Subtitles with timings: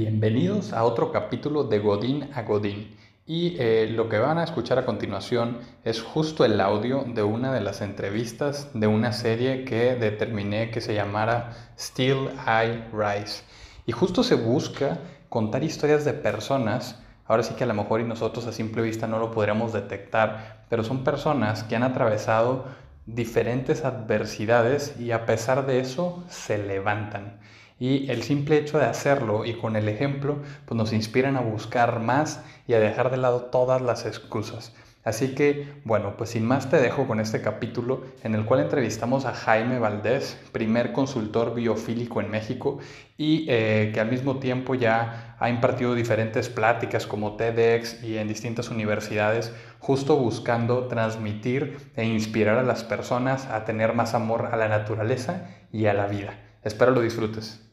[0.00, 2.96] Bienvenidos a otro capítulo de Godín a Godín.
[3.26, 7.52] Y eh, lo que van a escuchar a continuación es justo el audio de una
[7.52, 13.42] de las entrevistas de una serie que determiné que se llamara Still I Rise.
[13.84, 18.04] Y justo se busca contar historias de personas, ahora sí que a lo mejor y
[18.04, 22.64] nosotros a simple vista no lo podríamos detectar, pero son personas que han atravesado
[23.04, 27.38] diferentes adversidades y a pesar de eso se levantan.
[27.80, 31.98] Y el simple hecho de hacerlo y con el ejemplo, pues nos inspiran a buscar
[31.98, 34.74] más y a dejar de lado todas las excusas.
[35.02, 39.24] Así que, bueno, pues sin más te dejo con este capítulo en el cual entrevistamos
[39.24, 42.80] a Jaime Valdés, primer consultor biofílico en México
[43.16, 48.28] y eh, que al mismo tiempo ya ha impartido diferentes pláticas como TEDx y en
[48.28, 54.56] distintas universidades, justo buscando transmitir e inspirar a las personas a tener más amor a
[54.58, 56.38] la naturaleza y a la vida.
[56.62, 57.69] Espero lo disfrutes.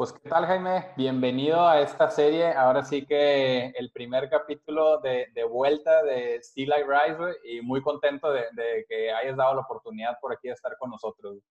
[0.00, 0.86] Pues, ¿qué tal, Jaime?
[0.96, 2.54] Bienvenido a esta serie.
[2.54, 8.32] Ahora sí que el primer capítulo de, vuelta de Still I Rise y muy contento
[8.32, 8.46] de,
[8.88, 11.42] que hayas dado la oportunidad por aquí de estar con nosotros.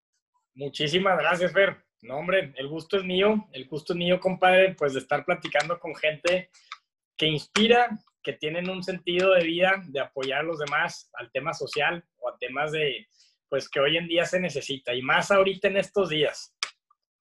[0.54, 1.80] Muchísimas gracias, Fer.
[2.02, 5.78] No, hombre, el gusto es mío, el gusto es mío, compadre, pues de estar platicando
[5.78, 6.50] con gente
[7.16, 7.88] que inspira,
[8.22, 12.28] que tienen un sentido de vida, de apoyar a los demás al tema social o
[12.28, 13.06] a temas de,
[13.48, 16.54] pues que hoy en día se necesita y más ahorita en estos días.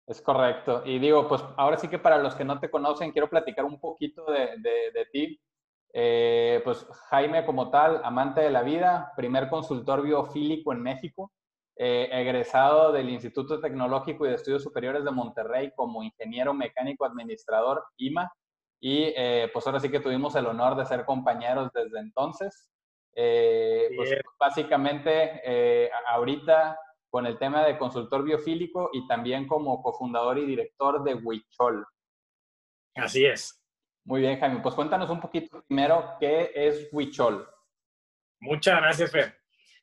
[0.06, 0.83] Es correcto.
[0.84, 3.80] Y digo, pues ahora sí que para los que no te conocen, quiero platicar un
[3.80, 5.41] poquito de, de, ti.
[5.92, 11.33] Eh, pues Jaime como tal, amante de la vida, primer consultor biofílico en México,
[11.77, 17.84] eh, egresado del Instituto Tecnológico y de Estudios Superiores de Monterrey como ingeniero mecánico administrador
[17.97, 18.33] IMA.
[18.80, 22.70] Y eh, pues ahora sí que tuvimos el honor de ser compañeros desde entonces.
[23.14, 26.78] pues básicamente ahorita
[27.08, 31.86] con el tema de consultor biofílico y también como cofundador y director de Huichol.
[32.95, 33.62] Así es.
[34.05, 34.61] Muy bien, Jaime.
[34.61, 37.48] Pues cuéntanos un poquito primero qué es Huichol.
[38.40, 39.40] Muchas gracias, Fer.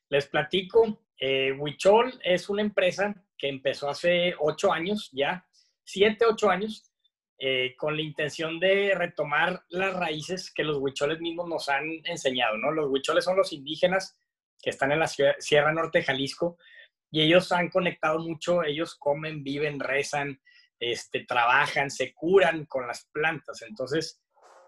[0.08, 1.00] Les platico.
[1.18, 5.46] Eh, Huichol es una empresa que empezó hace ocho años ya,
[5.82, 6.90] siete, ocho años,
[7.38, 12.56] eh, con la intención de retomar las raíces que los huicholes mismos nos han enseñado,
[12.56, 12.70] ¿no?
[12.70, 14.16] Los huicholes son los indígenas
[14.62, 16.56] que están en la Sierra Norte de Jalisco,
[17.14, 20.40] y ellos han conectado mucho, ellos comen, viven, rezan,
[20.80, 23.62] este, trabajan, se curan con las plantas.
[23.62, 24.20] Entonces,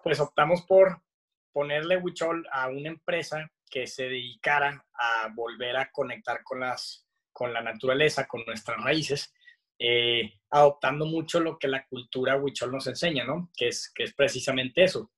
[0.02, 1.02] pues optamos por
[1.50, 7.52] ponerle Huichol a una empresa que se dedicara a volver a conectar con, las, con
[7.52, 9.34] la naturaleza, con nuestras raíces,
[9.78, 13.50] eh, adoptando mucho lo que la cultura Huichol nos enseña, ¿no?
[13.56, 15.10] Que es, que es precisamente eso.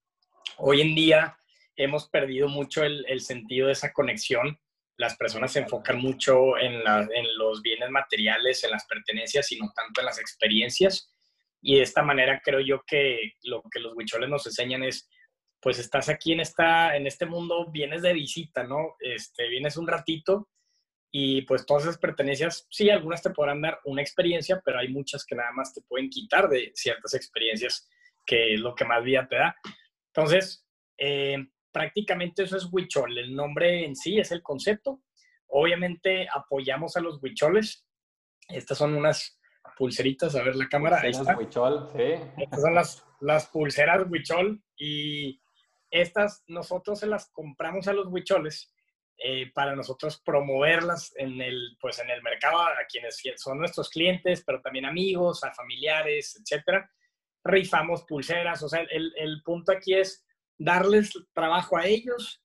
[0.59, 1.39] Hoy en día
[1.77, 4.59] hemos perdido mucho el, el sentido de esa conexión
[4.99, 6.83] las personas se enfocan mucho en,
[7.37, 11.09] los bienes materiales, en las pertenencias y no tanto en las experiencias.
[11.63, 15.09] Y de esta manera creo yo que lo que los huicholes nos enseñan es,
[15.61, 18.97] pues estás aquí en, esta, en este mundo, vienes de visita, ¿no?
[18.99, 20.49] Este, vienes un ratito
[21.11, 25.25] y pues todas esas pertenencias, sí, algunas te podrán dar una experiencia, pero hay muchas
[25.25, 27.89] que nada más te pueden quitar de ciertas experiencias,
[28.27, 29.57] que es lo que más vida te da.
[30.09, 30.67] Entonces,
[30.99, 31.39] eh,
[31.73, 33.17] prácticamente eso es huichol.
[33.17, 35.01] El nombre en sí es el concepto.
[35.47, 37.87] Obviamente apoyamos a los huicholes.
[38.49, 39.41] Estas son unas
[39.79, 41.01] pulseritas, a ver la cámara.
[41.01, 41.37] Ahí está.
[41.39, 42.21] Huichol, sí.
[42.37, 45.41] Estas son las, las pulseras huichol y
[45.91, 48.75] estas nosotros se las compramos a los huicholes
[49.19, 54.43] eh, para nosotros promoverlas en el, pues en el mercado a quienes son nuestros clientes,
[54.47, 56.91] pero también amigos, a familiares, etcétera.
[57.45, 60.25] Rifamos pulseras, o sea, el, el punto aquí es
[60.59, 62.43] darles trabajo a ellos,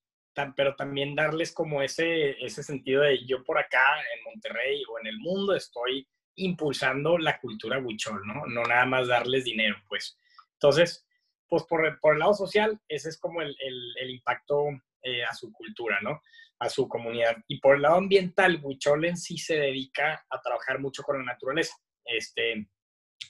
[0.56, 5.08] pero también darles como ese, ese sentido de yo por acá en Monterrey o en
[5.08, 8.46] el mundo estoy impulsando la cultura huichol, ¿no?
[8.48, 10.18] No nada más darles dinero, pues.
[10.54, 11.06] Entonces,
[11.48, 14.66] pues por, por el lado social, ese es como el, el, impacto
[15.04, 16.22] eh, a su cultura, ¿no?
[16.64, 17.38] A su comunidad.
[17.48, 21.26] Y por el lado ambiental, Huichol en sí se dedica a trabajar mucho con la
[21.26, 21.76] naturaleza.
[22.06, 22.70] Este,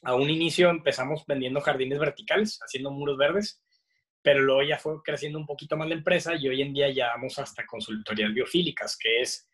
[0.03, 3.63] a un inicio empezamos vendiendo jardines verticales, haciendo muros verdes,
[4.21, 7.07] pero luego ya fue creciendo un poquito más la empresa y hoy en día ya
[7.07, 9.49] vamos hasta consultorías biofílicas, que es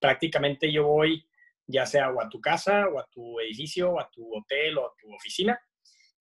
[0.00, 1.26] prácticamente yo voy
[1.66, 4.86] ya sea o a tu casa o a tu edificio o a tu hotel o
[4.86, 5.58] a tu oficina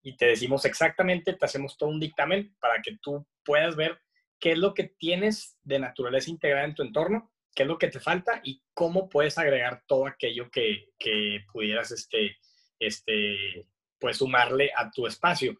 [0.04, 4.00] y te decimos exactamente, te hacemos todo un dictamen para que tú puedas ver
[4.44, 7.88] qué es lo que tienes de naturaleza integrada en tu entorno, qué es lo que
[7.88, 12.36] te falta y cómo puedes agregar todo aquello que, que pudieras este,
[12.78, 13.66] este,
[13.98, 15.57] pues sumarle a tu espacio.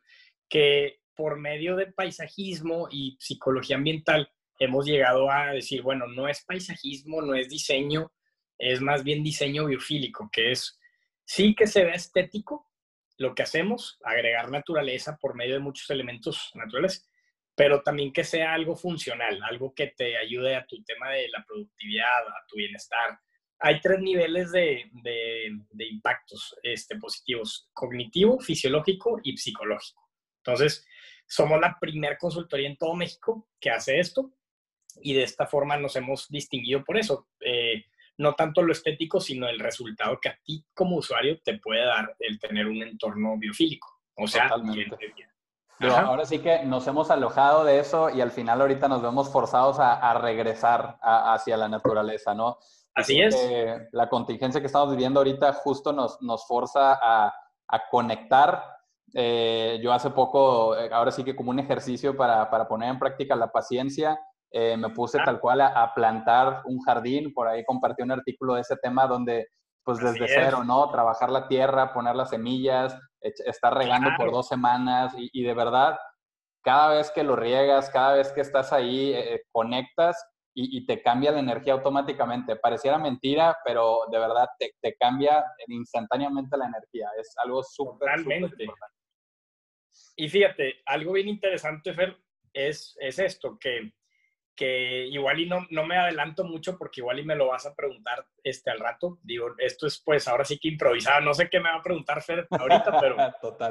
[0.50, 6.44] Que por medio de paisajismo y psicología ambiental, hemos llegado a decir, bueno, no es
[6.44, 8.12] paisajismo, no es diseño,
[8.58, 10.78] es más bien diseño biofílico, que es
[11.24, 12.70] sí que se ve estético
[13.18, 17.08] lo que hacemos, agregar naturaleza por medio de muchos elementos naturales,
[17.56, 21.44] pero también que sea algo funcional, algo que te ayude a tu tema de la
[21.46, 23.20] productividad, a tu bienestar.
[23.60, 30.10] Hay tres niveles de, de, impactos este, positivos, cognitivo, fisiológico y psicológico.
[30.38, 30.86] Entonces,
[31.28, 34.34] somos la primer consultoría en todo México que hace esto
[35.02, 37.30] y de esta forma nos hemos distinguido por eso.
[37.40, 37.86] Eh,
[38.18, 42.16] no tanto lo estético, sino el resultado que a ti como usuario te puede dar
[42.20, 44.02] el tener un entorno biofílico.
[44.16, 44.50] O sea,
[45.80, 49.30] Pero ahora sí que nos hemos alojado de eso y al final ahorita nos vemos
[49.30, 52.58] forzados a, regresar hacia la naturaleza, ¿no?
[52.96, 53.36] Así es.
[53.92, 57.34] la contingencia que estamos viviendo ahorita justo nos, nos forza a,
[57.68, 58.64] a conectar.
[59.14, 63.00] Eh, yo hace poco, eh, ahora sí que como un ejercicio para, para poner en
[63.00, 64.20] práctica la paciencia,
[64.52, 68.62] eh, me puse tal cual a, plantar un jardín, por ahí compartí un artículo de
[68.62, 69.48] ese tema donde,
[69.84, 70.90] pues desde cero, ¿no?
[70.90, 75.98] Trabajar la tierra, poner las semillas, estar regando por dos semanas y, de verdad,
[76.64, 80.24] cada vez que lo riegas, cada vez que estás ahí, eh, conectas
[80.56, 82.56] y, te cambia la energía automáticamente.
[82.56, 87.10] Pareciera mentira, pero de verdad te, te cambia instantáneamente la energía.
[87.20, 88.68] Es algo súper, importante.
[90.16, 92.18] Y fíjate, algo bien interesante, Fer,
[92.54, 93.92] es, es esto, que
[94.56, 97.76] que igual y no, no me adelanto mucho porque igual y me lo vas a
[97.76, 99.20] preguntar este al rato.
[99.24, 101.22] Digo, esto es pues ahora sí que improvisado.
[101.22, 103.18] No sé qué me va a preguntar Fer ahorita, pero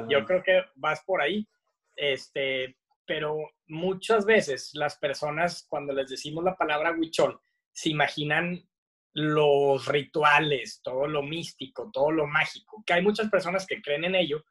[0.09, 1.47] yo creo que vas por ahí.
[1.95, 3.37] Este, pero
[3.67, 7.39] muchas veces las personas cuando les decimos la palabra huichol
[7.71, 8.67] se imaginan
[9.13, 14.15] los rituales, todo lo místico, todo lo mágico, que hay muchas personas que creen en
[14.15, 14.43] ello,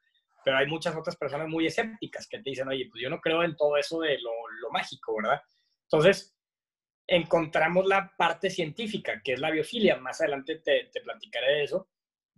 [0.44, 3.42] pero hay muchas otras personas muy escépticas que te dicen, oye, pues yo no creo
[3.42, 4.30] en todo eso de lo,
[4.60, 5.40] lo mágico, ¿verdad?
[5.92, 6.34] Entonces,
[7.06, 9.98] encontramos la parte científica, que es la biofilia.
[9.98, 11.90] Más adelante te, platicaré de eso,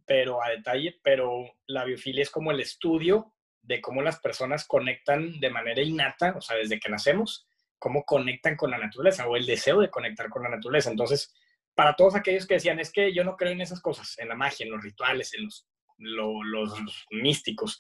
[0.05, 5.39] pero a detalle, pero la biofilia es como el estudio de cómo las personas conectan
[5.39, 7.47] de manera innata, o sea, desde que nacemos,
[7.79, 10.91] cómo conectan con la naturaleza o el deseo de conectar con la naturaleza.
[10.91, 11.33] Entonces,
[11.75, 14.35] para todos aquellos que decían, es que yo no creo en esas cosas, en la
[14.35, 15.67] magia, en los rituales, en los,
[15.99, 17.79] los místicos,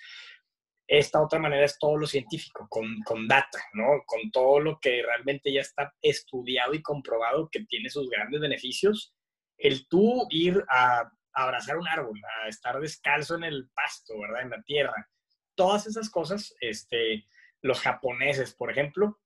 [0.87, 4.03] esta otra manera es todo lo científico, con, con, data, ¿no?
[4.07, 9.15] Con todo lo que realmente ya está estudiado y comprobado que tiene sus grandes beneficios.
[9.57, 14.43] El tú ir a, abrazar un árbol, a estar descalzo en el pasto, ¿verdad?
[14.43, 15.11] En la tierra.
[15.57, 17.27] Todas esas cosas, este,
[17.63, 19.21] los japoneses, por ejemplo,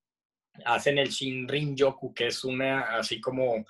[0.64, 3.64] hacen el Shinrin Yoku, que es una, así como,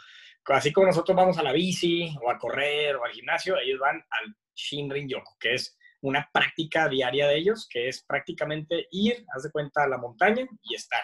[0.47, 3.97] así como nosotros vamos a la bici o a correr o al gimnasio, ellos van
[3.97, 9.43] al Shinrin Yoku, que es una práctica diaria de ellos, que es prácticamente ir, haz
[9.45, 11.03] de cuenta, a la montaña y estar.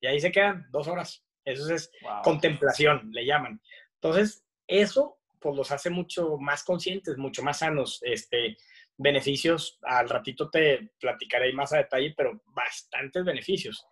[0.00, 1.24] Y ahí se quedan dos horas.
[1.44, 1.90] Eso es
[2.22, 3.60] contemplación, le llaman.
[3.94, 7.98] Entonces, eso pues los hace mucho más conscientes, mucho más sanos.
[8.02, 8.56] Este,
[8.96, 13.84] beneficios, al ratito te platicaré más a detalle, pero bastantes beneficios.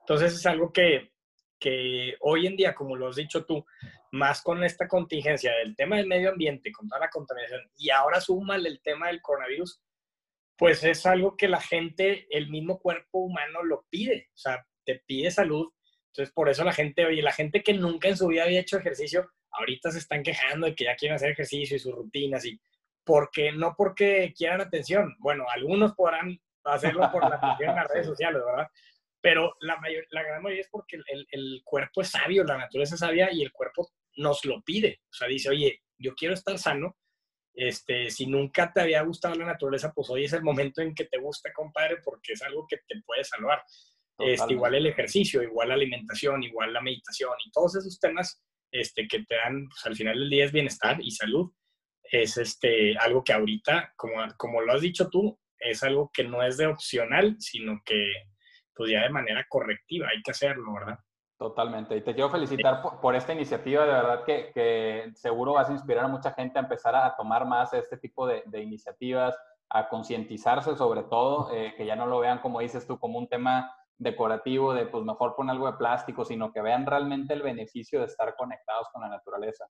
[0.00, 1.12] Entonces es algo que,
[1.58, 3.64] que hoy en día, como lo has dicho tú,
[4.12, 8.20] más con esta contingencia del tema del medio ambiente, con toda la contaminación, y ahora
[8.20, 9.80] súmale el tema del coronavirus,
[10.56, 15.02] pues es algo que la gente, el mismo cuerpo humano lo pide, o sea, te
[15.06, 15.72] pide salud.
[16.08, 18.78] Entonces, por eso la gente, oye, la gente que nunca en su vida había hecho
[18.78, 22.60] ejercicio, ahorita se están quejando de que ya quieren hacer ejercicio y sus rutinas, y
[23.04, 25.14] porque no porque quieran atención.
[25.20, 28.68] Bueno, algunos podrán hacerlo por la atención en las redes sociales, ¿verdad?
[29.20, 32.94] Pero la, mayor, la gran mayoría es porque el, el, cuerpo es sabio, la naturaleza
[32.94, 35.00] es sabia y el cuerpo nos lo pide.
[35.10, 36.96] O sea, dice, oye, yo quiero estar sano.
[37.54, 41.06] Este, si nunca te había gustado la naturaleza, pues hoy es el momento en que
[41.06, 43.62] te gusta, compadre, porque es algo que te puede salvar.
[44.18, 49.06] Este, igual el ejercicio, igual la alimentación, igual la meditación y todos esos temas este,
[49.06, 51.52] que te dan, pues, al final del día es bienestar y salud.
[52.02, 56.42] Es este, algo que ahorita, como, como lo has dicho tú, es algo que no
[56.42, 58.12] es de opcional, sino que
[58.78, 60.98] pues ya de manera correctiva, hay que hacerlo, ¿verdad?
[61.36, 61.96] Totalmente.
[61.96, 66.04] Y te quiero felicitar por, esta iniciativa, de verdad que, que, seguro vas a inspirar
[66.04, 69.36] a mucha gente a empezar a tomar más este tipo de, de iniciativas,
[69.68, 73.28] a concientizarse sobre todo, eh, que ya no lo vean, como dices tú, como un
[73.28, 77.98] tema decorativo de pues mejor poner algo de plástico, sino que vean realmente el beneficio
[77.98, 79.66] de estar conectados con la naturaleza.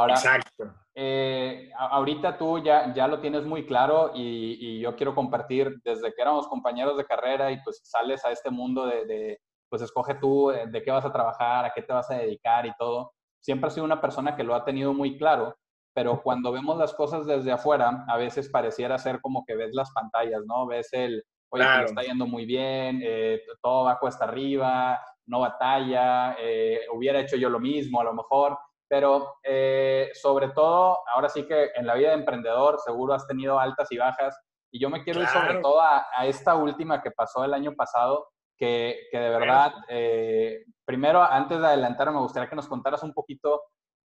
[0.00, 0.74] Ahora, Exacto.
[0.94, 6.22] Eh, ahorita tú ya, ya lo tienes muy claro y, yo quiero compartir desde que
[6.22, 9.38] éramos compañeros de carrera y pues sales a este mundo de,
[9.68, 12.64] pues escoge tú eh, de qué vas a trabajar, a qué te vas a dedicar
[12.64, 13.12] y todo.
[13.40, 15.54] Siempre has sido una persona que lo ha tenido muy claro,
[15.94, 19.90] pero cuando vemos las cosas desde afuera, a veces pareciera ser como que ves las
[19.92, 20.66] pantallas, ¿no?
[20.66, 26.80] Ves el, oye, está yendo muy bien, eh, todo va cuesta arriba, no batalla, eh,
[26.92, 28.58] hubiera hecho yo lo mismo a lo mejor,
[28.90, 33.60] pero eh, sobre todo, ahora sí que en la vida de emprendedor seguro has tenido
[33.60, 34.36] altas y bajas,
[34.72, 38.26] y yo me quiero ir sobre todo a, esta última que pasó el año pasado,
[38.58, 43.14] que, que de verdad, eh, primero, antes de adelantar, me gustaría que nos contaras un
[43.14, 43.62] poquito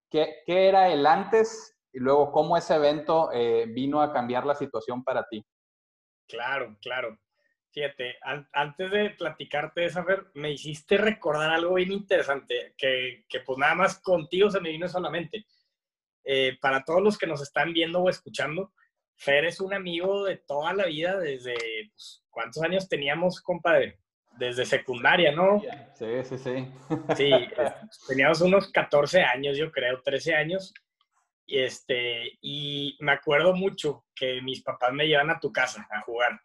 [0.08, 3.30] qué, qué era el antes y luego cómo ese evento
[3.68, 5.44] vino a cambiar la situación para ti.
[6.28, 7.18] Claro, claro.
[7.76, 8.16] Fíjate,
[8.54, 13.58] antes de platicarte de esa, Fer, me hiciste recordar algo bien interesante, que, que pues
[13.58, 15.44] nada más contigo se me vino solamente.
[16.24, 18.72] Eh, para todos los que nos están viendo o escuchando,
[19.14, 21.54] Fer es un amigo de toda la vida, desde,
[21.92, 23.98] pues, ¿cuántos años teníamos, compadre?
[24.38, 25.62] Desde secundaria, ¿no?
[25.96, 26.72] Sí, sí, sí.
[27.14, 27.30] Sí,
[28.08, 30.72] teníamos unos 14 años, yo creo, 13 años.
[31.44, 36.00] Y, este, y me acuerdo mucho que mis papás me llevan a tu casa a
[36.00, 36.40] jugar.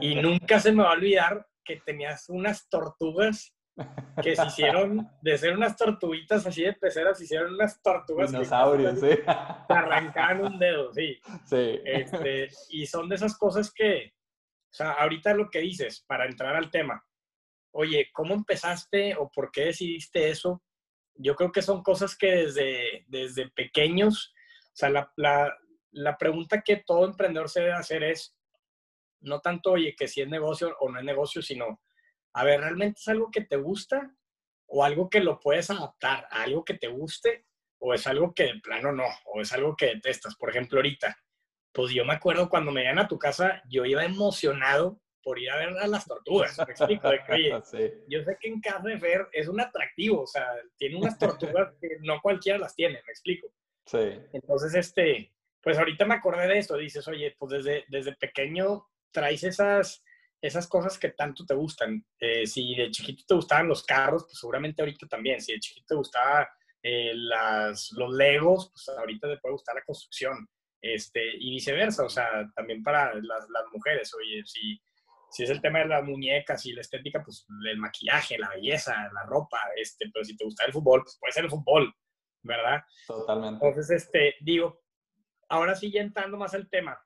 [0.00, 3.54] Y nunca se me va a olvidar que tenías unas tortugas
[4.22, 8.30] que se hicieron, de ser unas tortuguitas así de peceras, se hicieron unas tortugas.
[8.30, 9.10] Dinosaurios, sí.
[9.68, 11.18] arrancaban un dedo, sí.
[11.46, 11.80] Sí.
[11.84, 14.12] Este, y son de esas cosas que,
[14.70, 17.04] o sea, ahorita lo que dices, para entrar al tema,
[17.72, 20.62] oye, ¿cómo empezaste o por qué decidiste eso?
[21.14, 24.34] Yo creo que son cosas que desde, desde pequeños,
[24.66, 25.52] o sea, la, la,
[25.92, 28.36] la pregunta que todo emprendedor se debe hacer es,
[29.20, 31.80] no tanto, oye, que si es negocio o no es negocio, sino,
[32.34, 34.14] a ver, ¿realmente es algo que te gusta
[34.66, 37.46] o algo que lo puedes adaptar a algo que te guste
[37.78, 40.36] o es algo que de plano no, o es algo que detestas?
[40.36, 41.16] Por ejemplo, ahorita,
[41.72, 45.50] pues yo me acuerdo cuando me iban a tu casa, yo iba emocionado por ir
[45.50, 47.50] a ver a las tortugas, me explico, de que, oye,
[48.08, 50.46] yo sé que en casa de Fer es un atractivo, o sea,
[50.76, 53.52] tiene unas tortugas que no cualquiera las tiene, me explico.
[53.84, 54.18] Sí.
[54.32, 59.44] Entonces, este, pues ahorita me acordé de esto, dices, oye, pues desde, desde pequeño traes
[59.44, 60.02] esas,
[60.40, 62.04] esas cosas que tanto te gustan.
[62.18, 65.40] Eh, si de chiquito te gustaban los carros, pues seguramente ahorita también.
[65.40, 66.48] Si de chiquito te gustaba
[66.82, 70.48] eh, las, los legos, pues ahorita te puede gustar la construcción.
[70.82, 74.80] Este, y viceversa, o sea, también para las, las mujeres, oye, si,
[75.30, 78.94] si es el tema de las muñecas y la estética, pues el maquillaje, la belleza,
[79.12, 81.94] la ropa, este, pero si te gusta el fútbol, pues puede ser el fútbol,
[82.42, 82.82] ¿verdad?
[83.06, 83.64] Totalmente.
[83.64, 84.80] Entonces, este, digo,
[85.50, 86.98] ahora sí ya entrando más al tema,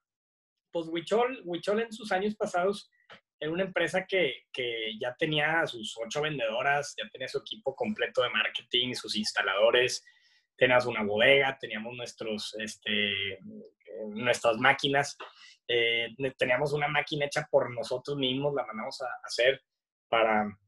[0.74, 2.90] pues Huichol, Huichol en sus años pasados
[3.38, 8.22] era una empresa que, que, ya tenía sus ocho vendedoras, ya tenía su equipo completo
[8.22, 10.04] de marketing, sus instaladores,
[10.56, 13.38] teníamos una bodega, teníamos nuestros, este,
[14.08, 15.16] nuestras máquinas,
[15.68, 19.62] eh, teníamos una máquina hecha por nosotros mismos, la mandamos a hacer
[20.08, 20.58] para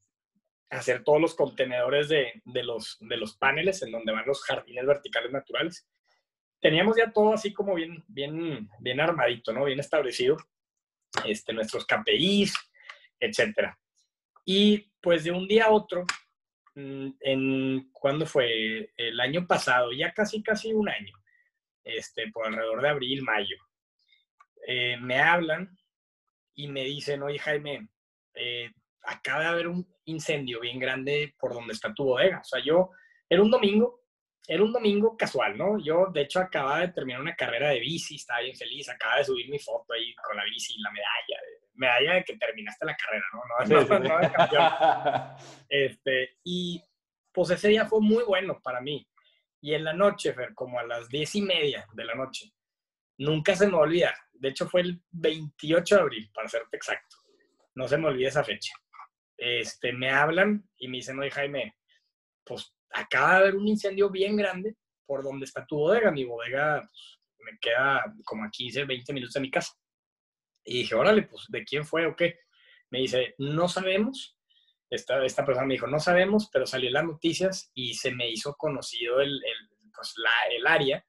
[0.71, 4.87] hacer todos los contenedores de, de, los, de los paneles en donde van los jardines
[4.87, 5.89] verticales naturales
[6.61, 9.65] teníamos ya todo así como bien, bien, bien armadito, ¿no?
[9.65, 10.37] Bien establecido,
[11.25, 12.55] este, nuestros KPIs,
[13.21, 13.79] etcétera.
[14.45, 16.05] Y pues de un día a otro,
[16.75, 18.93] mm, en, ¿cuándo fue?
[18.97, 21.15] El año pasado, ya casi, casi un año,
[21.85, 23.57] este, por alrededor de abril, mayo,
[24.67, 25.77] eh, me hablan
[26.55, 27.89] y me dicen, oye Jaime,
[28.35, 28.71] eh,
[29.03, 32.41] acaba de haber un incendio bien grande por donde está tu bodega.
[32.41, 32.91] O sea, yo,
[33.29, 34.06] era un domingo,
[34.49, 35.79] era un domingo casual, ¿no?
[35.79, 39.25] Yo, de hecho, acababa de terminar una carrera de bici, estaba bien feliz, acababa de
[39.25, 41.41] subir mi foto ahí con la bici y la medalla,
[41.75, 43.41] medalla de que terminaste la carrera, ¿no?
[43.67, 44.73] No, no, de campeón.
[45.69, 46.83] Este, y
[47.33, 49.07] pues ese día fue muy bueno para mí.
[49.61, 52.53] Y en la noche, Fer, como a las diez y media de la noche,
[53.19, 54.15] nunca se me olvida.
[54.33, 57.17] De hecho, fue el 28 de abril, para serte exacto.
[57.75, 58.73] No se me olvida esa fecha.
[59.37, 61.77] Este, me hablan y me dicen, oye, Jaime,
[62.45, 64.75] pues acaba de haber un incendio bien grande
[65.05, 66.11] por donde está tu bodega.
[66.11, 69.75] Mi bodega pues, me queda como a 15, 20 minutos de mi casa.
[70.65, 72.41] Y dije, órale, pues, ¿de quién fue o qué?
[72.91, 74.37] Me dice, no sabemos.
[74.89, 78.31] Esta, esta persona me dijo, no sabemos, pero salió en las noticias y se me
[78.31, 81.05] hizo conocido el, el, pues, la, el área.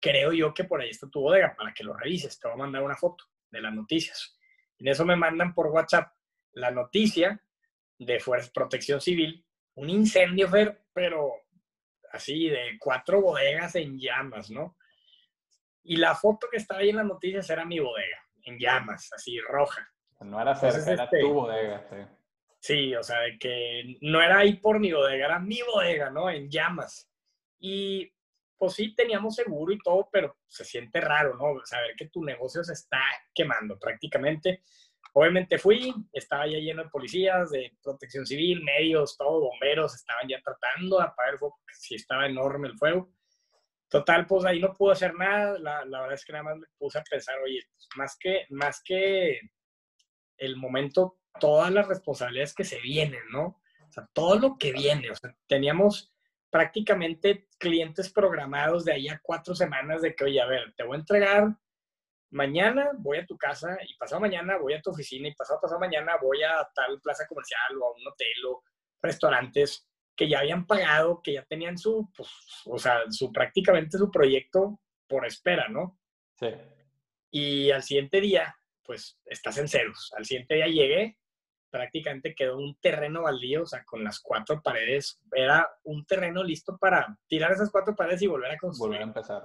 [0.00, 2.38] Creo yo que por ahí está tu bodega para que lo revises.
[2.38, 4.38] Te voy a mandar una foto de las noticias.
[4.78, 6.12] En eso me mandan por WhatsApp
[6.52, 7.42] la noticia
[7.98, 9.44] de Fuerza Protección Civil
[9.78, 10.48] un incendio,
[10.92, 11.34] pero
[12.12, 14.76] así de cuatro bodegas en llamas, ¿no?
[15.84, 19.38] Y la foto que estaba ahí en las noticias era mi bodega, en llamas, así
[19.40, 19.88] roja.
[20.20, 21.96] No era cerca, era este tu bodega, sí.
[22.60, 26.28] Sí, o sea, de que no era ahí por mi bodega, era mi bodega, ¿no?
[26.28, 27.08] En llamas.
[27.60, 28.12] Y
[28.56, 31.64] pues sí, teníamos seguro y todo, pero se siente raro, ¿no?
[31.64, 33.00] Saber que tu negocio se está
[33.32, 34.62] quemando prácticamente.
[35.14, 40.40] Obviamente fui, estaba ya lleno de policías, de protección civil, medios, todo, bomberos, estaban ya
[40.42, 43.10] tratando de apagar el fuego, sí estaba enorme el fuego.
[43.88, 46.66] Total, pues ahí no pude hacer nada, la, la verdad es que nada más me
[46.76, 49.40] puse a pensar, oye, pues, más, que, más que
[50.36, 53.62] el momento, todas las responsabilidades que se vienen, ¿no?
[53.88, 55.10] O sea, todo lo que viene.
[55.10, 55.14] O
[55.46, 56.12] teníamos
[56.50, 60.96] prácticamente clientes programados de ahí a cuatro semanas de que, oye, a ver, te voy
[60.96, 61.56] a entregar
[62.30, 65.80] mañana voy a tu casa y pasado mañana voy a tu oficina y pasado pasado
[65.80, 68.62] mañana voy a tal plaza comercial o a un hotel o
[69.02, 72.28] restaurantes que ya habían pagado, que ya tenían su, pues,
[72.66, 75.98] o sea, su prácticamente su proyecto por espera, ¿no?
[76.34, 76.48] Sí.
[77.30, 80.12] Y al siguiente día, pues estás en ceros.
[80.16, 81.18] Al siguiente día llegué,
[81.70, 85.20] prácticamente quedó un terreno baldío, o sea, con las cuatro paredes.
[85.32, 88.98] Era un terreno listo para tirar esas cuatro paredes y volver a construir.
[88.98, 89.42] Volver a empezar.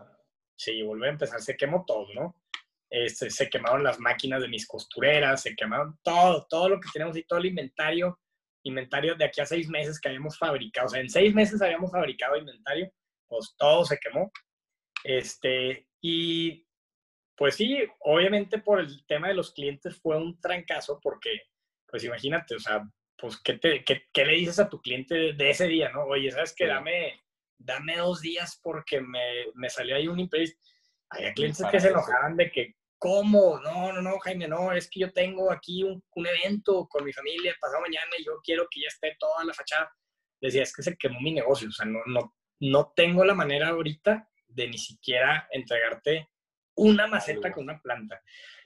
[0.55, 1.41] Sí, volver a empezar.
[1.41, 2.35] Se quemó todo, ¿no?
[2.95, 7.17] Este, se quemaron las máquinas de mis costureras, se quemaron todo, todo lo que tenemos
[7.17, 8.19] y todo el inventario
[8.63, 10.85] inventario de aquí a seis meses que habíamos fabricado.
[10.85, 12.91] O sea, en seis meses habíamos fabricado inventario,
[13.27, 14.31] pues todo se quemó.
[15.03, 16.65] Este, y
[17.35, 21.41] pues sí, obviamente por el tema de los clientes fue un trancazo porque,
[21.87, 25.49] pues imagínate, o sea, pues, ¿qué, te, qué, qué le dices a tu cliente de
[25.49, 26.03] ese día, no?
[26.03, 26.67] Oye, ¿sabes qué?
[26.67, 27.21] Dame,
[27.57, 30.59] dame dos días porque me, me salió ahí un imprevisto.
[31.09, 33.59] Había clientes que se enojaban de que, ¿cómo?
[33.59, 37.11] No, no, no, Jaime, no, es que yo tengo aquí un, un, evento con mi
[37.11, 39.93] familia pasado mañana y yo quiero que ya esté toda la fachada.
[40.39, 43.67] Decía, es que se quemó mi negocio, o sea, no, no, no tengo la manera
[43.67, 46.29] ahorita de ni siquiera entregarte
[46.75, 48.21] una maceta con una planta.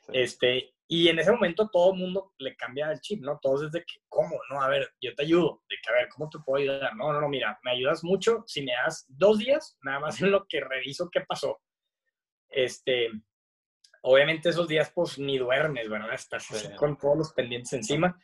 [0.06, 0.12] Sí.
[0.14, 3.40] Este, y en ese momento todo el mundo le cambia el chip, ¿no?
[3.42, 4.40] Todos desde que, ¿cómo?
[4.52, 5.64] No, a ver, yo te ayudo.
[5.68, 6.96] De que, a ver, ¿cómo te puedo ayudar?
[6.96, 10.30] No, no, no, mira, me ayudas mucho si me das dos días, nada más en
[10.30, 11.60] lo que reviso qué pasó.
[12.50, 13.10] Este,
[14.02, 16.14] obviamente esos días pues ni duermes, ¿verdad?
[16.14, 16.70] Estás sí.
[16.76, 18.20] con todos los pendientes encima.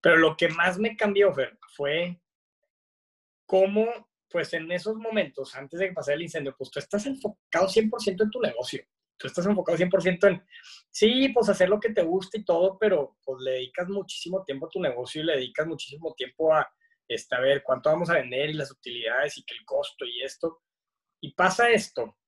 [0.00, 2.20] Pero lo que más me cambió, Fer, fue
[3.46, 7.68] cómo, pues en esos momentos, antes de que pasara el incendio, pues tú estás enfocado
[7.68, 8.84] 100% en tu negocio.
[9.16, 10.44] Tú estás enfocado 100% en,
[10.90, 14.66] sí, pues hacer lo que te gusta y todo, pero pues le dedicas muchísimo tiempo
[14.66, 16.68] a tu negocio y le dedicas muchísimo tiempo a,
[17.08, 20.22] este, a ver cuánto vamos a vender y las utilidades y que el costo y
[20.22, 20.62] esto.
[21.20, 22.18] Y pasa esto,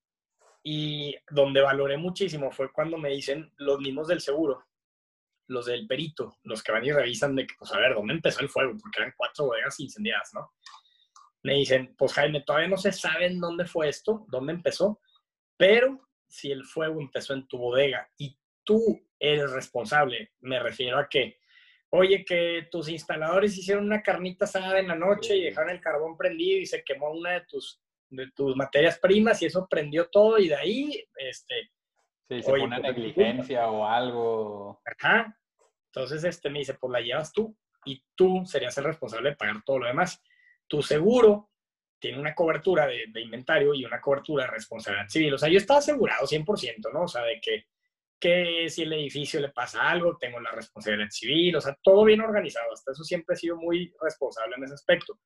[0.69, 4.65] y donde valoré muchísimo fue cuando me dicen los mismos del seguro,
[5.47, 8.41] los del perito, los que van y revisan de que, pues a ver, ¿dónde empezó
[8.41, 8.73] el fuego?
[8.77, 10.55] Porque eran cuatro bodegas incendiadas, ¿no?
[11.45, 15.01] Me dicen, pues Jaime, todavía no se sabe en dónde fue esto, dónde empezó,
[15.57, 21.09] pero si el fuego empezó en tu bodega y tú eres responsable, me refiero a
[21.09, 21.39] que,
[21.91, 26.17] oye, que tus instaladores hicieron una carnita asada en la noche y dejaron el carbón
[26.17, 30.39] prendido y se quemó una de tus de tus materias primas y eso prendió todo
[30.39, 31.71] y de ahí, este...
[32.29, 34.83] Sí, se oye, pone pues, negligencia o algo.
[34.85, 35.39] Ajá.
[35.93, 39.63] Entonces, este me dice, pues la llevas tú y tú serías el responsable de pagar
[39.65, 40.21] todo lo demás.
[40.67, 41.51] Tu seguro
[41.99, 45.35] tiene una cobertura de, de inventario y una cobertura de responsabilidad civil.
[45.35, 47.03] O sea, yo estaba asegurado 100%, ¿no?
[47.03, 47.67] O sea, de que,
[48.21, 52.21] que si el edificio le pasa algo, tengo la responsabilidad civil, o sea, todo bien
[52.21, 52.73] organizado.
[52.73, 55.19] Hasta eso siempre he sido muy responsable en ese aspecto.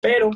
[0.00, 0.30] Pero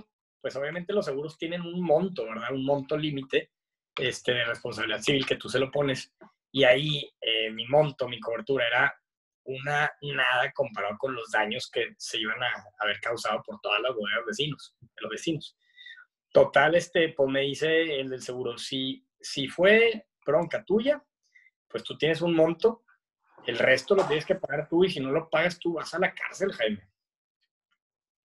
[0.47, 2.53] pues obviamente los seguros tienen un monto, ¿verdad?
[2.53, 3.51] Un monto límite
[3.97, 6.15] este, de responsabilidad civil que tú se lo pones.
[6.53, 8.95] Y ahí eh, mi monto, mi cobertura era
[9.43, 13.93] una nada comparado con los daños que se iban a haber causado por todas las
[13.93, 15.59] bodegas vecinos, de los vecinos.
[16.31, 21.03] Total, este, pues me dice el del seguro, si, si fue bronca tuya,
[21.67, 22.85] pues tú tienes un monto,
[23.49, 25.99] el resto lo tienes que pagar tú y si no lo pagas tú vas a
[25.99, 26.89] la cárcel, Jaime.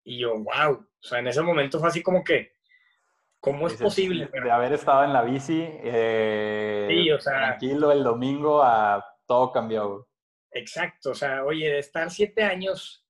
[0.03, 2.53] Y yo, wow, o sea, en ese momento fue así como que,
[3.39, 4.29] ¿cómo es posible?
[4.31, 9.51] De haber estado en la bici, eh, sí, o sea, tranquilo el domingo, a todo
[9.51, 10.07] cambió.
[10.51, 13.05] Exacto, o sea, oye, de estar siete años,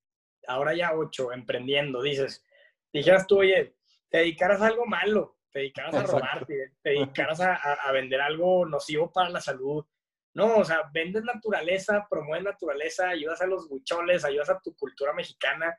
[0.48, 2.46] ahora ya ocho, emprendiendo, dices,
[2.92, 3.76] dijeras tú, oye,
[4.10, 8.22] te dedicaras a algo malo, te dedicaras a robar, te, te dedicaras a, a, vender
[8.22, 9.86] algo nocivo para la salud.
[10.34, 15.14] No, o sea, vendes naturaleza, promueves naturaleza, ayudas a los bucholes, ayudas a tu cultura
[15.14, 15.78] mexicana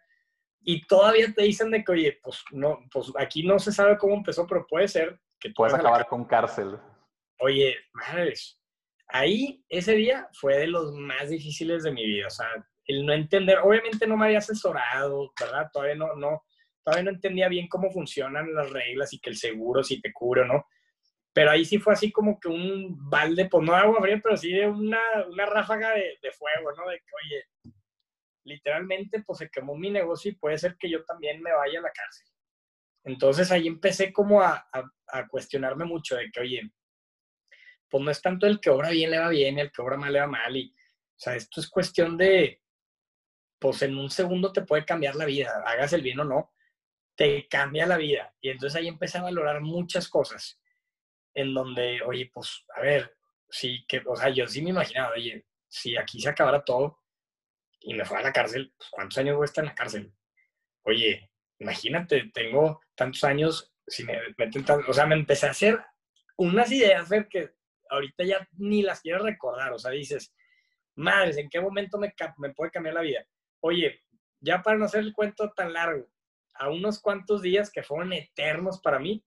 [0.64, 4.14] y todavía te dicen de que, oye, pues no, pues aquí no se sabe cómo
[4.14, 6.78] empezó, pero puede ser que tú puedes acabar con cárcel.
[7.40, 8.60] Oye, madres,
[9.08, 12.46] ahí ese día fue de los más difíciles de mi vida, o sea,
[12.86, 15.68] el no entender, obviamente no me había asesorado, ¿verdad?
[15.72, 16.42] Todavía no, no,
[16.84, 20.42] todavía no entendía bien cómo funcionan las reglas y que el seguro si te cubre
[20.42, 20.66] o no.
[21.34, 24.36] Pero ahí sí fue así como que un balde, pues no de agua fría, pero
[24.36, 26.90] sí de una, una ráfaga de, de fuego, ¿no?
[26.90, 27.74] De que, oye,
[28.44, 31.82] literalmente pues se quemó mi negocio y puede ser que yo también me vaya a
[31.82, 32.26] la cárcel.
[33.04, 34.68] Entonces ahí empecé como a,
[35.08, 36.72] a, cuestionarme mucho de que, oye,
[37.88, 39.96] pues no es tanto el que obra bien le va bien y el que obra
[39.96, 40.56] mal le va mal.
[40.56, 42.62] Y, o sea, esto es cuestión de,
[43.58, 46.52] pues en un segundo te puede cambiar la vida, hagas el bien o no,
[47.16, 48.34] te cambia la vida.
[48.40, 50.60] Y entonces ahí empecé a valorar muchas cosas
[51.34, 53.16] en donde, oye, pues, a ver,
[53.48, 57.01] sí, que, o sea, yo sí me imaginaba, oye, si aquí se acabara todo,
[57.84, 60.12] y me fue a la cárcel, pues, ¿cuántos años voy a estar en la cárcel?
[60.84, 65.80] Oye, imagínate, tengo tantos años, si me meten o sea, me empecé a hacer
[66.36, 67.50] unas ideas, que
[67.90, 70.34] ahorita ya ni las quiero recordar, o sea, dices,
[70.96, 73.24] madres, ¿en qué momento me, me puede cambiar la vida?
[73.60, 74.02] Oye,
[74.40, 76.08] ya para no hacer el cuento tan largo,
[76.54, 79.24] a unos cuantos días que fueron eternos para mí,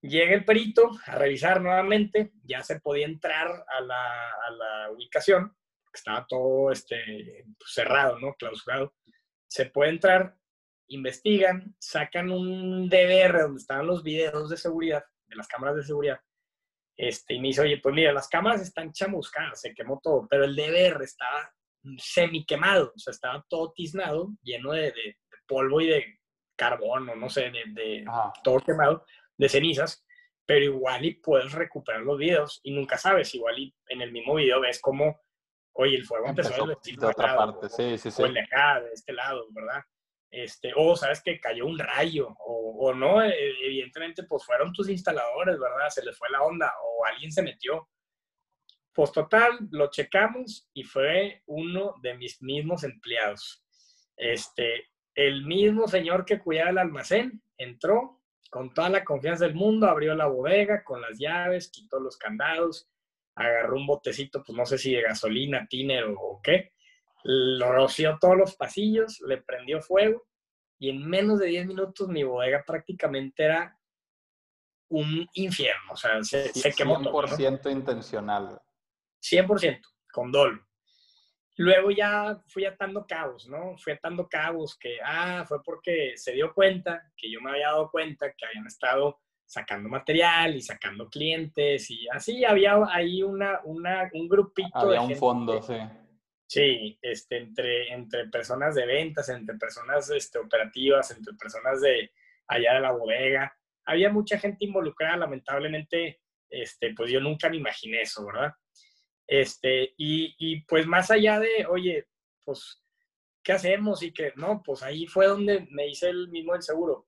[0.00, 5.56] llega el perito a revisar nuevamente, ya se podía entrar a la, a la ubicación,
[5.98, 8.34] estaba todo este, pues, cerrado, ¿no?
[8.34, 8.94] Clausurado.
[9.48, 10.36] Se puede entrar,
[10.88, 16.20] investigan, sacan un DVR donde estaban los videos de seguridad, de las cámaras de seguridad,
[17.00, 20.44] este, y me dice, oye, pues mira, las cámaras están chamuscadas, se quemó todo, pero
[20.44, 21.50] el DVR estaba
[21.96, 26.20] semi quemado, o sea, estaba todo tiznado, lleno de, de, polvo y de
[26.56, 28.04] carbón, o no sé, de, de
[28.44, 29.04] todo quemado,
[29.38, 30.04] de cenizas,
[30.44, 34.34] pero igual y puedes recuperar los videos y nunca sabes, igual y en el mismo
[34.34, 35.22] video ves cómo,
[35.72, 38.22] oye, el fuego empezó, de otra parte, sí, sí, sí.
[38.22, 39.82] O el de acá, de este lado, ¿verdad?
[40.30, 43.34] Este, o sabes que cayó un rayo, o, no, e,
[43.66, 45.88] evidentemente, pues fueron tus instaladores, ¿verdad?
[45.88, 47.88] Se les fue la onda, o alguien se metió.
[48.92, 53.64] Pues total, lo checamos y fue uno de mis mismos empleados.
[54.16, 59.86] Este, el mismo señor que cuidaba el almacén entró con toda la confianza del mundo,
[59.86, 62.88] abrió la bodega con las llaves, quitó los candados,
[63.40, 66.72] agarró un botecito, pues no sé si de gasolina, tiner o qué,
[67.24, 70.26] lo roció todos los pasillos, le prendió fuego
[70.78, 73.78] y en menos de 10 minutos mi bodega prácticamente era
[74.88, 75.92] un infierno.
[75.92, 78.60] O sea, se, se quemó 100% intencional.
[79.22, 79.80] 100%,
[80.12, 80.66] con dolo.
[81.56, 83.76] Luego ya fui atando cabos, ¿no?
[83.76, 87.90] Fui atando cabos que, ah, fue porque se dio cuenta, que yo me había dado
[87.90, 94.08] cuenta que habían estado sacando material y sacando clientes y así había ahí una, una
[94.12, 95.74] un grupito había un fondo, sí
[96.50, 102.10] Sí, este, entre, entre personas de ventas, entre personas este, operativas, entre personas de
[102.48, 103.56] allá de la bodega.
[103.84, 108.52] Había mucha gente involucrada, lamentablemente, este, pues yo nunca me imaginé eso, ¿verdad?
[109.28, 112.08] Este, y, y pues más allá de, oye,
[112.44, 112.82] pues,
[113.44, 114.02] ¿qué hacemos?
[114.02, 117.06] Y que, no, pues ahí fue donde me hice el mismo el seguro.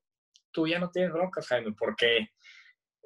[0.53, 2.29] Tú ya no tienes broncas, Jaime, porque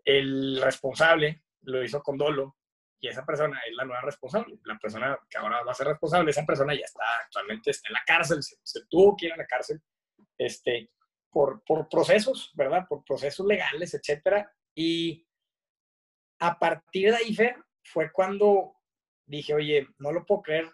[0.05, 2.57] el responsable lo hizo con dolo,
[3.01, 4.59] y esa persona es la nueva responsable.
[4.65, 7.95] La persona que ahora va a ser responsable, esa persona ya está, actualmente está en
[7.95, 9.81] la cárcel, se, tuvo que ir a la cárcel
[10.39, 10.91] este,
[11.31, 12.87] por, por procesos, ¿verdad?
[12.89, 14.51] Por procesos legales, etcétera.
[14.75, 15.27] Y
[16.41, 17.37] a partir de ahí,
[17.83, 18.77] fue cuando
[19.27, 20.71] dije, oye, no lo puedo creer.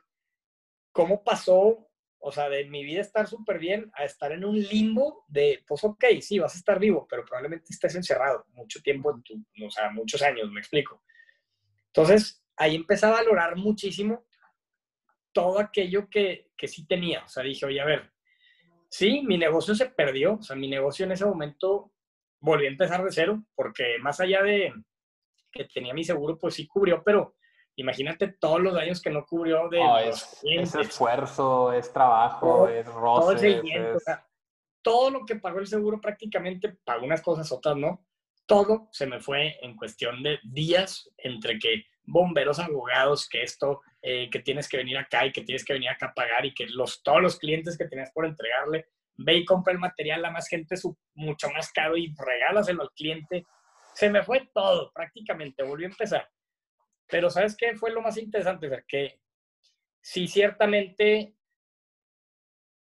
[0.92, 1.90] ¿Cómo pasó,
[2.24, 5.82] o sea, de mi vida estar súper bien a estar en un limbo de, pues
[5.82, 9.70] ok, sí, vas a estar vivo, pero probablemente estés encerrado mucho tiempo, en tu, o
[9.70, 11.02] sea, muchos años, me explico.
[11.88, 14.24] Entonces, ahí empecé a valorar muchísimo
[15.32, 17.24] todo aquello que, que sí tenía.
[17.24, 18.12] O sea, dije, oye, a ver,
[18.88, 20.34] sí, mi negocio se perdió.
[20.34, 21.92] O sea, mi negocio en ese momento
[22.38, 24.72] volví a empezar de cero, porque más allá de
[25.50, 27.34] que tenía mi seguro, pues sí cubrió, pero
[27.76, 33.60] imagínate todos los daños que no cubrió de es, esfuerzo, es trabajo, es roce.
[33.60, 34.20] Todo,
[34.82, 38.04] todo lo que pagó el seguro prácticamente pagó unas cosas, otras no
[38.46, 44.28] todo se me fue en cuestión de días entre que bomberos, abogados, que esto, eh,
[44.30, 46.66] que tienes que venir acá y que tienes que venir acá a pagar y que
[46.66, 50.48] los, todos los clientes que tenías por entregarle, ve y compra el material a más
[50.48, 50.74] gente
[51.14, 53.46] mucho más caro y regálaselo al cliente.
[53.94, 56.28] Se me fue todo, prácticamente, volví a empezar.
[57.12, 58.84] Pero ¿sabes qué fue lo más interesante?
[58.88, 59.20] Que
[60.00, 61.34] sí, ciertamente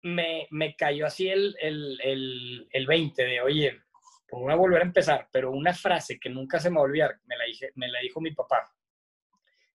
[0.04, 3.78] me, me cayó así el, el, el, el 20 de, oye,
[4.26, 6.84] pues voy a volver a empezar, pero una frase que nunca se me va a
[6.84, 8.72] olvidar, me la, dije, me la dijo mi papá.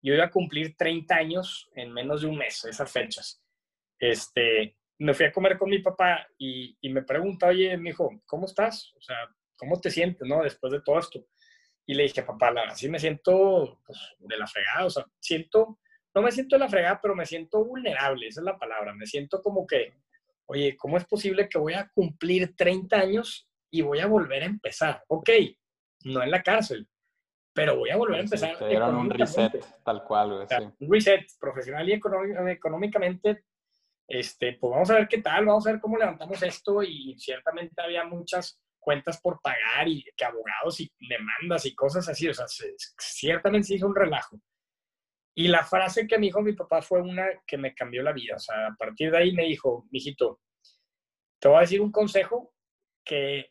[0.03, 3.43] Yo iba a cumplir 30 años en menos de un mes, esas fechas.
[3.99, 8.11] Este, me fui a comer con mi papá y, y me pregunta, oye, mi hijo,
[8.27, 8.93] ¿cómo estás?
[8.97, 9.17] O sea,
[9.57, 10.43] ¿cómo te sientes, no?
[10.43, 11.25] Después de todo esto.
[11.87, 15.79] Y le dije, papá, así me siento pues, de la fregada, o sea, siento,
[16.15, 18.93] no me siento de la fregada, pero me siento vulnerable, esa es la palabra.
[18.93, 19.95] Me siento como que,
[20.47, 24.47] oye, ¿cómo es posible que voy a cumplir 30 años y voy a volver a
[24.47, 25.05] empezar.
[25.09, 25.31] Ok,
[26.05, 26.89] no en la cárcel,
[27.53, 28.59] pero voy a volver a empezar.
[28.59, 29.53] te dieron un reset,
[29.85, 30.47] tal cual.
[30.79, 32.01] Un reset profesional y
[32.51, 33.45] económicamente.
[34.09, 37.83] Este, pues vamos a ver qué tal, vamos a ver cómo levantamos esto y ciertamente
[37.83, 42.47] había muchas cuentas por pagar y que abogados y demandas y cosas así, o sea,
[42.97, 44.41] ciertamente se hizo un relajo.
[45.35, 48.37] Y la frase que me dijo mi papá fue una que me cambió la vida,
[48.37, 50.41] o sea, a partir de ahí me dijo, mijito,
[51.41, 52.55] te voy a decir un consejo
[53.05, 53.51] que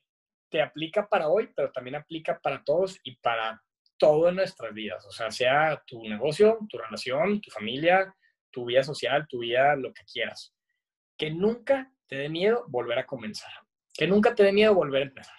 [0.50, 3.62] te aplica para hoy, pero también aplica para todos y para
[3.98, 5.06] todo en nuestras vidas.
[5.06, 8.16] O sea, sea tu negocio, tu relación, tu familia,
[8.52, 10.56] tu vida social, tu vida, lo que quieras.
[11.18, 13.52] Que nunca te dé miedo volver a comenzar.
[13.98, 15.36] Que nunca te dé miedo volver a empezar.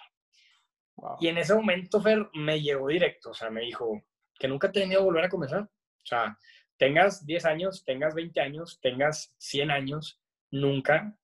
[1.19, 4.03] Y en ese momento, Fer, me llegó directo, o sea, me dijo,
[4.39, 5.61] que nunca te dé miedo volver a comenzar.
[5.61, 6.37] O sea,
[6.77, 11.15] tengas 10 años, tengas 20 años, tengas 100 años, nunca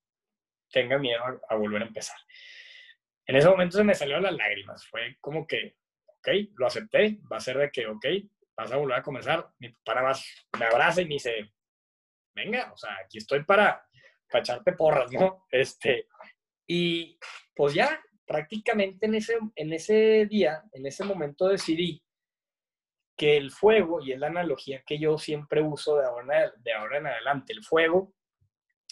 [0.71, 2.17] tengas miedo a, volver a empezar.
[3.25, 4.85] En ese momento se me salieron las lágrimas.
[4.87, 8.05] Fue como que, ok, lo acepté, va a ser de que, ok,
[8.55, 9.49] vas a volver a comenzar.
[9.59, 10.25] Mi papá más
[10.59, 11.51] me abraza y me dice,
[12.35, 13.87] venga, o sea, aquí estoy para,
[14.29, 15.45] para echarte porras, ¿no?
[15.49, 16.07] Este,
[16.67, 17.17] y
[17.55, 22.03] pues ya, prácticamente en ese, en ese día, en ese momento decidí
[23.15, 26.97] que el fuego, y es la analogía que yo siempre uso de ahora, de ahora
[26.97, 28.13] en adelante, el fuego,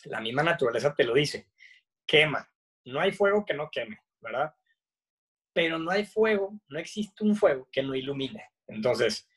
[0.06, 1.50] la misma naturaleza te lo dice,
[2.06, 2.48] quema.
[2.86, 4.54] No hay fuego que no queme, ¿verdad?
[5.54, 8.44] Pero no hay fuego, no existe un fuego que no ilumine.
[8.68, 9.28] Entonces,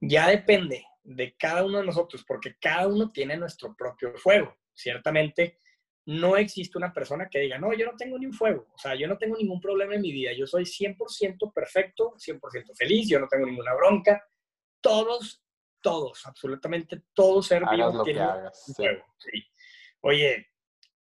[0.00, 4.56] ya depende de cada uno de nosotros, porque cada uno tiene nuestro propio fuego.
[4.72, 5.58] Ciertamente,
[6.10, 8.96] no existe una persona que diga, no, yo no tengo ni un fuego, o sea,
[8.96, 13.20] yo no tengo ningún problema en mi vida, yo soy 100% perfecto, 100% feliz, yo
[13.20, 14.20] no tengo ninguna bronca.
[14.80, 15.40] Todos,
[15.80, 19.04] todos, absolutamente todos ser vivos tienen un fuego.
[20.00, 20.48] Oye,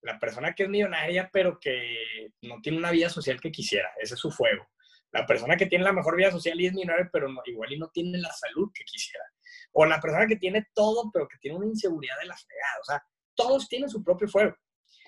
[0.02, 4.14] la persona que es millonaria, pero que no tiene una vida social que quisiera, ese
[4.14, 4.66] es su fuego.
[5.12, 7.90] La persona que tiene la mejor vida social y es millonaria, pero igual y no
[7.90, 9.24] tiene la salud que quisiera.
[9.70, 12.80] O la persona que tiene todo, pero que tiene una inseguridad de la fregada.
[12.80, 13.02] O sea,
[13.36, 14.56] todos tienen su propio fuego.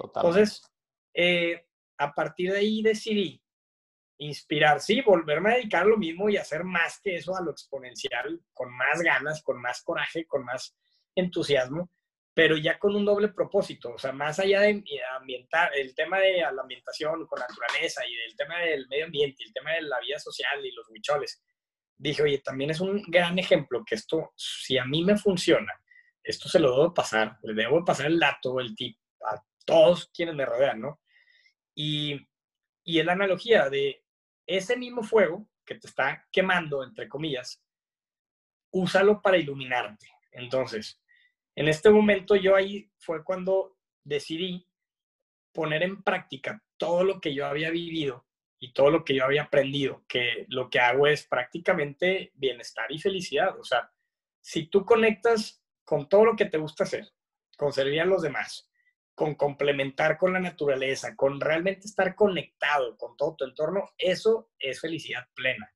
[0.00, 0.62] Entonces,
[1.14, 1.66] eh,
[1.98, 3.42] a partir de ahí decidí
[4.18, 8.40] inspirar, sí, volverme a dedicar lo mismo y hacer más que eso a lo exponencial,
[8.52, 10.76] con más ganas, con más coraje, con más
[11.14, 11.90] entusiasmo,
[12.34, 14.82] pero ya con un doble propósito, o sea, más allá de
[15.16, 19.52] ambientar, el tema de la ambientación con naturaleza y el tema del medio ambiente, el
[19.52, 21.42] tema de la vida social y los huicholes,
[21.96, 25.72] dije, oye, también es un gran ejemplo que esto, si a mí me funciona,
[26.22, 29.07] esto se lo debo pasar, le debo pasar el dato, el tip a
[29.68, 30.98] todos quienes me rodean, ¿no?
[31.74, 32.26] Y,
[32.84, 34.02] y es la analogía de
[34.46, 37.62] ese mismo fuego que te está quemando, entre comillas,
[38.70, 40.10] úsalo para iluminarte.
[40.32, 41.02] Entonces,
[41.54, 44.66] en este momento yo ahí fue cuando decidí
[45.52, 48.26] poner en práctica todo lo que yo había vivido
[48.58, 52.98] y todo lo que yo había aprendido, que lo que hago es prácticamente bienestar y
[52.98, 53.58] felicidad.
[53.60, 53.92] O sea,
[54.40, 57.12] si tú conectas con todo lo que te gusta hacer,
[57.58, 58.70] con servir a los demás,
[59.18, 64.80] con complementar con la naturaleza, con realmente estar conectado con todo tu entorno, eso es
[64.80, 65.74] felicidad plena.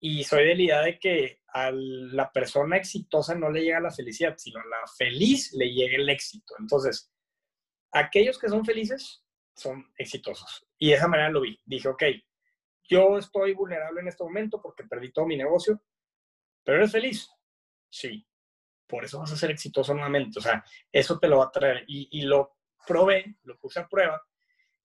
[0.00, 3.92] Y soy de la idea de que a la persona exitosa no le llega la
[3.92, 6.54] felicidad, sino a la feliz le llega el éxito.
[6.58, 7.08] Entonces,
[7.92, 10.66] aquellos que son felices son exitosos.
[10.76, 11.56] Y de esa manera lo vi.
[11.64, 12.02] Dije, ok,
[12.88, 15.80] yo estoy vulnerable en este momento porque perdí todo mi negocio,
[16.64, 17.30] pero eres feliz.
[17.88, 18.26] Sí.
[18.88, 20.40] Por eso vas a ser exitoso nuevamente.
[20.40, 21.84] O sea, eso te lo va a traer.
[21.86, 24.22] Y, y lo probé, lo puse a prueba.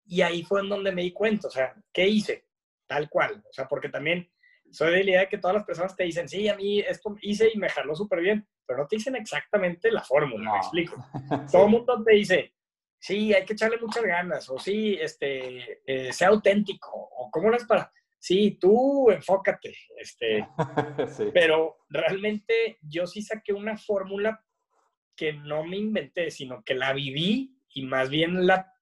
[0.06, 1.48] Y ahí fue en donde me di cuenta.
[1.48, 2.48] O sea, ¿qué hice?
[2.86, 3.44] Tal cual.
[3.50, 4.30] O sea, porque también
[4.72, 7.16] soy de la idea de que todas las personas te dicen, sí, a mí esto
[7.22, 10.96] hice y me jaló súper bien, pero no te dicen exactamente la fórmula, me explico.
[11.52, 12.54] Todo el mundo te dice,
[13.00, 17.66] sí, hay que echarle muchas ganas, o sí, este, eh, sea auténtico, o cómo es
[17.66, 20.48] para, sí, tú enfócate, este,
[21.34, 24.44] pero realmente yo sí saqué una fórmula
[25.16, 28.74] que no me inventé, sino que la viví y más bien la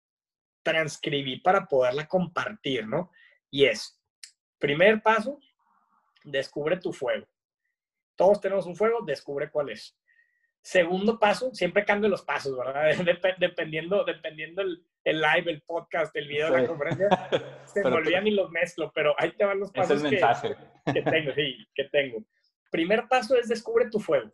[0.64, 3.12] transcribí para poderla compartir, ¿no?
[3.52, 4.02] Y es,
[4.58, 5.40] primer paso,
[6.24, 7.28] descubre tu fuego.
[8.16, 9.98] Todos tenemos un fuego, descubre cuál es.
[10.62, 12.96] Segundo paso, siempre cambio los pasos, ¿verdad?
[13.40, 17.08] dependiendo dependiendo el, live, el podcast, el video, la conferencia,
[17.66, 20.20] se me olvidan y los mezclo, pero ahí te van los pasos que,
[20.92, 22.24] que, tengo, sí, que tengo.
[22.72, 24.32] Primer paso es descubre tu fuego.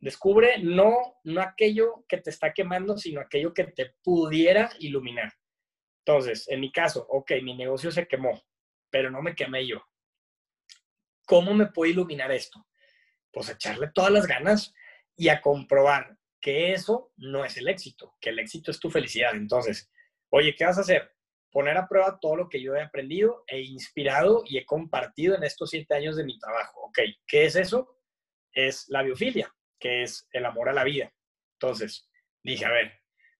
[0.00, 5.32] Descubre no, no aquello que te está quemando, sino aquello que te pudiera iluminar.
[6.04, 8.40] Entonces, en mi caso, ok, mi negocio se quemó,
[8.90, 9.82] pero no me quemé yo.
[11.26, 12.66] ¿Cómo me puedo iluminar esto?
[13.32, 14.72] Pues echarle todas las ganas
[15.16, 19.34] y a comprobar que eso no es el éxito, que el éxito es tu felicidad.
[19.34, 19.90] Entonces,
[20.30, 21.12] oye, ¿qué vas a hacer?
[21.50, 25.42] Poner a prueba todo lo que yo he aprendido e inspirado y he compartido en
[25.42, 26.80] estos siete años de mi trabajo.
[26.82, 27.98] Ok, ¿qué es eso?
[28.52, 31.12] Es la biofilia, que es el amor a la vida.
[31.54, 32.08] Entonces,
[32.42, 32.92] dije, a ver,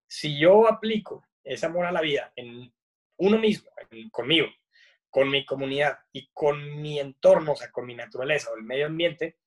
[0.07, 2.73] si yo aplico ese amor a la vida en
[3.19, 3.71] uno mismo,
[4.11, 4.47] conmigo,
[5.11, 8.87] con mi comunidad y con mi entorno, o sea, con mi naturaleza o el medio
[8.87, 9.39] ambiente,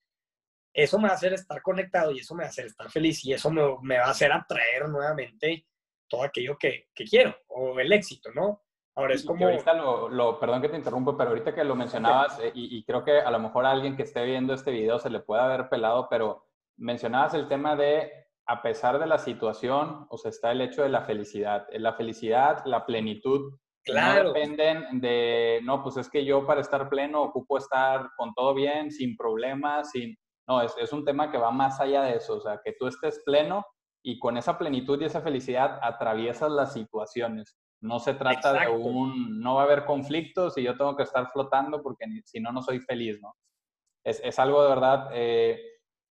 [0.73, 3.23] eso me va a hacer estar conectado y eso me va a hacer estar feliz
[3.25, 5.65] y eso me, va a hacer atraer nuevamente
[6.07, 8.63] todo aquello que, quiero o el éxito, ¿no?
[8.95, 9.45] Ahora es como...
[9.45, 13.03] ahorita lo, perdón que te interrumpo, pero ahorita que lo mencionabas, eh, y, y, creo
[13.05, 15.69] que a lo mejor a alguien que esté viendo este video se le puede haber
[15.69, 16.50] pelado, pero
[16.81, 18.11] mencionabas el tema de,
[18.45, 21.67] a pesar de la situación, o sea, está el hecho de la felicidad.
[21.71, 24.25] La felicidad, la plenitud, Claro.
[24.25, 28.53] No dependen de, no, pues es que yo para estar pleno ocupo estar con todo
[28.53, 30.15] bien, sin problemas, sin...
[30.47, 32.87] No, es, es un tema que va más allá de eso, o sea, que tú
[32.87, 33.65] estés pleno
[34.03, 37.57] y con esa plenitud y esa felicidad atraviesas las situaciones.
[37.81, 41.31] No se trata de un, no va a haber conflictos y yo tengo que estar
[41.31, 43.35] flotando porque si no, no soy feliz, ¿no?
[44.03, 45.59] Es, es algo de verdad eh,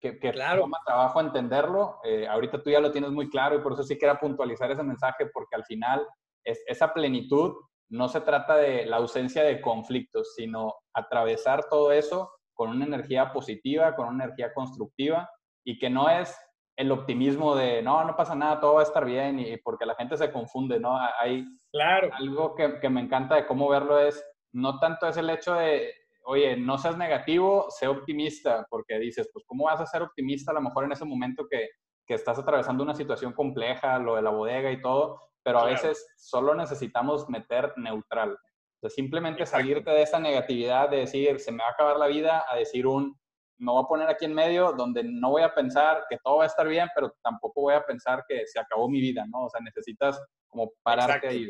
[0.00, 0.62] que, que claro.
[0.62, 1.98] toma trabajo entenderlo.
[2.04, 4.82] Eh, ahorita tú ya lo tienes muy claro y por eso sí quería puntualizar ese
[4.82, 6.06] mensaje porque al final
[6.44, 7.54] es, esa plenitud
[7.90, 13.32] no se trata de la ausencia de conflictos, sino atravesar todo eso con una energía
[13.32, 15.28] positiva, con una energía constructiva
[15.64, 16.36] y que no es
[16.76, 19.94] el optimismo de, no, no pasa nada, todo va a estar bien, y porque la
[19.96, 20.98] gente se confunde, ¿no?
[21.20, 22.08] Hay claro.
[22.14, 25.92] algo que, que me encanta de cómo verlo es, no tanto es el hecho de,
[26.30, 30.54] oye, no seas negativo, sé optimista, porque dices, pues, ¿cómo vas a ser optimista a
[30.54, 31.70] lo mejor en ese momento que,
[32.06, 35.20] que estás atravesando una situación compleja, lo de la bodega y todo?
[35.42, 38.30] Pero a veces solo necesitamos meter neutral.
[38.32, 42.06] O sea, simplemente salirte de esa negatividad de decir, se me va a acabar la
[42.06, 43.18] vida, a decir un,
[43.58, 46.44] me voy a poner aquí en medio donde no voy a pensar que todo va
[46.44, 49.46] a estar bien, pero tampoco voy a pensar que se acabó mi vida, ¿no?
[49.46, 51.48] O sea, necesitas como pararte ahí.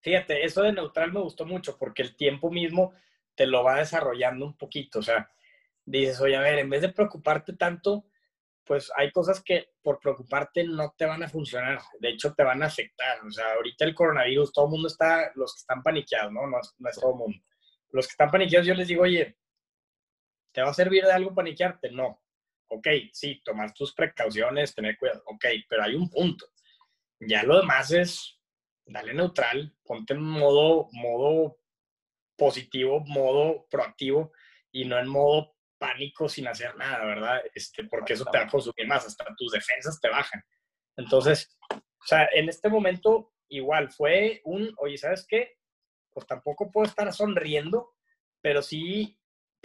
[0.00, 2.94] Fíjate, eso de neutral me gustó mucho porque el tiempo mismo
[3.36, 5.00] te lo va desarrollando un poquito.
[5.00, 5.30] O sea,
[5.84, 8.06] dices, oye, a ver, en vez de preocuparte tanto,
[8.64, 11.80] pues hay cosas que por preocuparte no te van a funcionar.
[12.00, 13.24] De hecho, te van a afectar.
[13.24, 16.46] O sea, ahorita el coronavirus, todo el mundo está, los que están paniqueados, ¿no?
[16.46, 17.38] No, es todo el mundo.
[17.92, 19.36] Los que están paniqueados, yo les digo, oye,
[20.56, 21.90] ¿Te va a servir de algo paniquearte?
[21.90, 22.22] No.
[22.68, 25.22] Ok, sí, tomar tus precauciones, tener cuidado.
[25.26, 26.46] Ok, pero hay un punto.
[27.20, 28.40] Ya lo demás es,
[28.86, 31.58] dale neutral, ponte en modo, modo
[32.36, 34.32] positivo, modo proactivo
[34.72, 37.42] y no en modo pánico sin hacer nada, ¿verdad?
[37.54, 40.42] Este, porque eso te va a consumir más, hasta tus defensas te bajan.
[40.96, 45.58] Entonces, o sea, en este momento igual fue un, oye, ¿sabes qué?
[46.12, 47.94] Pues tampoco puedo estar sonriendo,
[48.40, 49.18] pero sí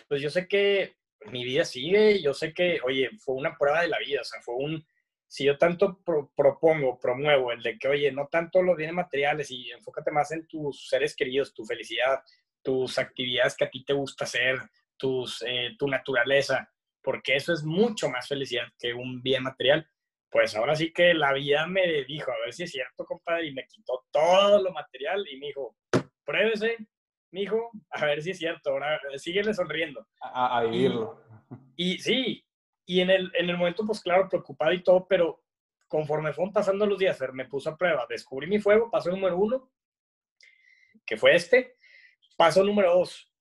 [0.07, 0.95] pues yo sé que
[1.27, 4.41] mi vida sigue, yo sé que, oye, fue una prueba de la vida, o sea,
[4.41, 4.85] fue un,
[5.27, 6.01] si yo tanto
[6.35, 10.47] propongo, promuevo el de que, oye, no tanto los bienes materiales y enfócate más en
[10.47, 12.21] tus seres queridos, tu felicidad,
[12.63, 14.59] tus actividades que a ti te gusta hacer,
[14.97, 16.69] tus, eh, tu naturaleza,
[17.01, 19.87] porque eso es mucho más felicidad que un bien material.
[20.29, 23.53] Pues ahora sí que la vida me dijo, a ver si es cierto, compadre, y
[23.53, 25.75] me quitó todo lo material y me dijo,
[26.23, 26.77] pruébese,
[27.31, 30.07] mijo, a ver si es cierto, ahora síguele sonriendo.
[30.21, 31.21] A, vivirlo.
[31.75, 32.45] Y, sí,
[32.85, 35.43] y en el, en el momento, pues claro, preocupado y todo, pero
[35.87, 39.69] conforme fueron pasando los días, me puso a prueba, descubrí mi fuego, paso número uno,
[41.05, 41.75] que fue este.
[42.41, 43.31] Paso número dos,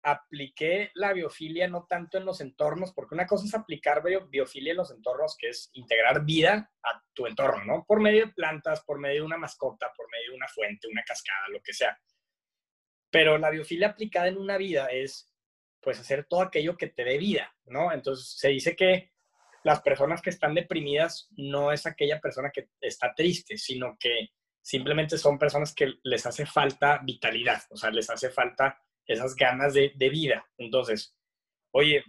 [0.00, 4.76] apliqué la biofilia no tanto en los entornos, porque una cosa es aplicar biofilia en
[4.76, 7.84] los entornos, que es integrar vida a tu entorno, ¿no?
[7.84, 11.02] Por medio de plantas, por medio de una mascota, por medio de una fuente, una
[11.02, 11.98] cascada, lo que sea.
[13.10, 15.34] Pero la biofilia aplicada en una vida es,
[15.80, 17.90] pues, hacer todo aquello que te dé vida, ¿no?
[17.90, 19.10] Entonces, se dice que
[19.64, 24.28] las personas que están deprimidas no es aquella persona que está triste, sino que
[24.64, 29.74] simplemente son personas que les hace falta vitalidad, o sea, les hace falta esas ganas
[29.74, 30.46] de, vida.
[30.56, 31.14] Entonces,
[31.72, 32.02] oye,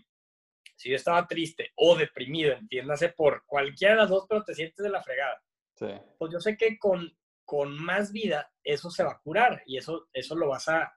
[0.77, 4.83] si yo estaba triste o deprimido, entiéndase por cualquiera de las dos, pero te sientes
[4.83, 5.41] de la fregada.
[5.75, 5.87] Sí.
[6.17, 7.11] Pues yo sé que con
[7.45, 10.91] con más vida, eso se va a curar y eso, eso lo vas a,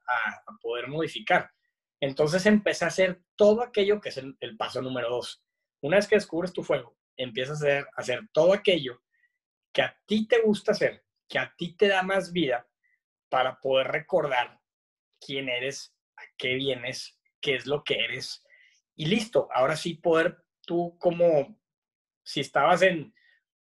[0.61, 1.51] poder modificar.
[2.01, 5.45] Entonces empieza a hacer todo aquello que es el, paso número dos.
[5.83, 9.03] Una vez que descubres tu fuego, empiezas a hacer, a hacer todo aquello
[9.73, 12.67] que a ti te gusta hacer, que a ti te da más vida
[13.29, 14.61] para poder recordar
[15.21, 18.45] quién eres, a qué vienes, qué es lo que eres.
[18.97, 21.59] Y listo, ahora sí poder tú como
[22.23, 23.15] si estabas en,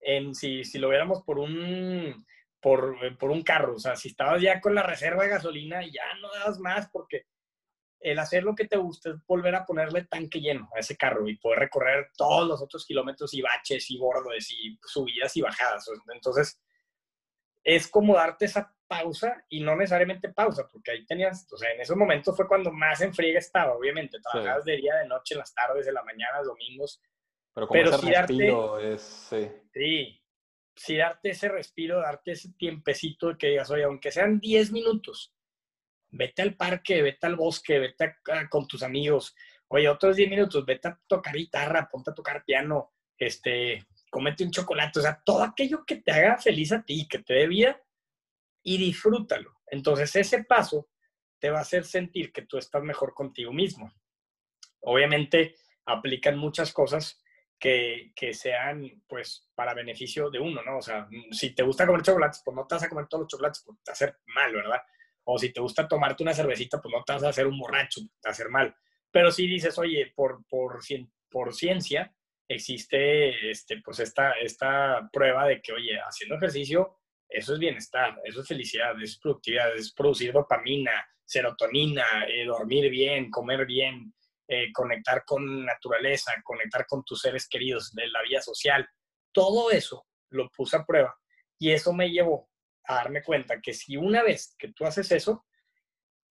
[0.00, 2.24] en si, si lo viéramos por un,
[2.64, 3.74] eh, por, un carro.
[3.74, 7.27] O sea, si estabas ya con la reserva de gasolina, ya no das más porque
[8.00, 11.28] el hacer lo que te gusta es volver a ponerle tanque lleno a ese carro
[11.28, 15.88] y poder recorrer todos los otros kilómetros y baches y bordes y subidas y bajadas.
[16.12, 16.61] Entonces,
[17.64, 21.80] es como darte esa pausa y no necesariamente pausa, porque ahí tenías, o sea, en
[21.80, 24.18] esos momentos fue cuando más en friega estaba, obviamente.
[24.20, 27.00] Trabajabas de día, de noche, en las tardes, de la mañana, domingos.
[27.54, 29.50] Pero como ese respiro es, sí.
[29.72, 30.22] Sí,
[30.76, 35.34] si darte ese respiro, darte ese tiempecito de que digas, oye, aunque sean 10 minutos,
[36.10, 38.16] vete al parque, vete al bosque, vete
[38.50, 39.34] con tus amigos,
[39.68, 44.52] oye, otros 10 minutos, vete a tocar guitarra, ponte a tocar piano, este, comete un
[44.52, 47.82] chocolate, o sea, todo aquello que te haga feliz a ti, que te dé vida
[48.62, 49.60] y disfrútalo.
[49.66, 50.88] Entonces, ese paso
[51.40, 53.92] te va a hacer sentir que tú estás mejor contigo mismo.
[54.82, 57.20] Obviamente, aplican muchas cosas
[57.58, 60.78] que, que, sean, pues, para beneficio de uno, ¿no?
[60.78, 63.28] O sea, si te gusta comer chocolates, pues no te vas a comer todos los
[63.32, 64.80] chocolates, porque te va a hacer mal, ¿verdad?
[65.24, 68.00] O si te gusta tomarte una cervecita, pues no te vas a hacer un borracho,
[68.00, 68.76] te va a hacer mal.
[69.10, 70.78] Pero si dices, oye, por, por,
[71.28, 72.14] por ciencia,
[72.49, 78.40] existe este, pues esta, esta prueba de que, oye, haciendo ejercicio, eso es bienestar, eso
[78.40, 80.92] es felicidad, es productividad, es producir dopamina,
[81.24, 84.14] serotonina, eh, dormir bien, comer bien,
[84.47, 88.86] eh, conectar con naturaleza, conectar con tus seres queridos, de la vida social.
[89.32, 91.16] Todo eso lo puse a prueba
[91.59, 92.51] y eso me llevó
[92.84, 95.47] a darme cuenta que si una vez que tú haces eso,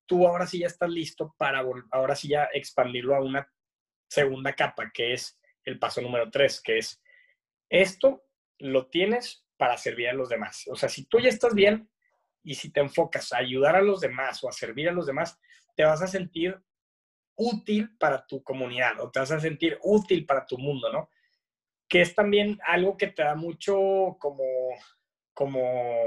[0.05, 3.51] tú ahora sí ya estás listo para ahora sí ya expandirlo a una
[4.07, 7.01] segunda capa, que es el paso número tres, que es
[7.69, 8.23] esto
[8.59, 10.67] lo tienes para servir a los demás.
[10.69, 11.89] O sea, si tú ya estás bien
[12.43, 15.39] y si te enfocas a ayudar a los demás o a servir a los demás,
[15.75, 16.61] te vas a sentir
[17.35, 21.09] útil para tu comunidad o te vas a sentir útil para tu mundo, ¿no?
[21.87, 24.43] Que es también algo que te da mucho como,
[25.33, 26.05] como,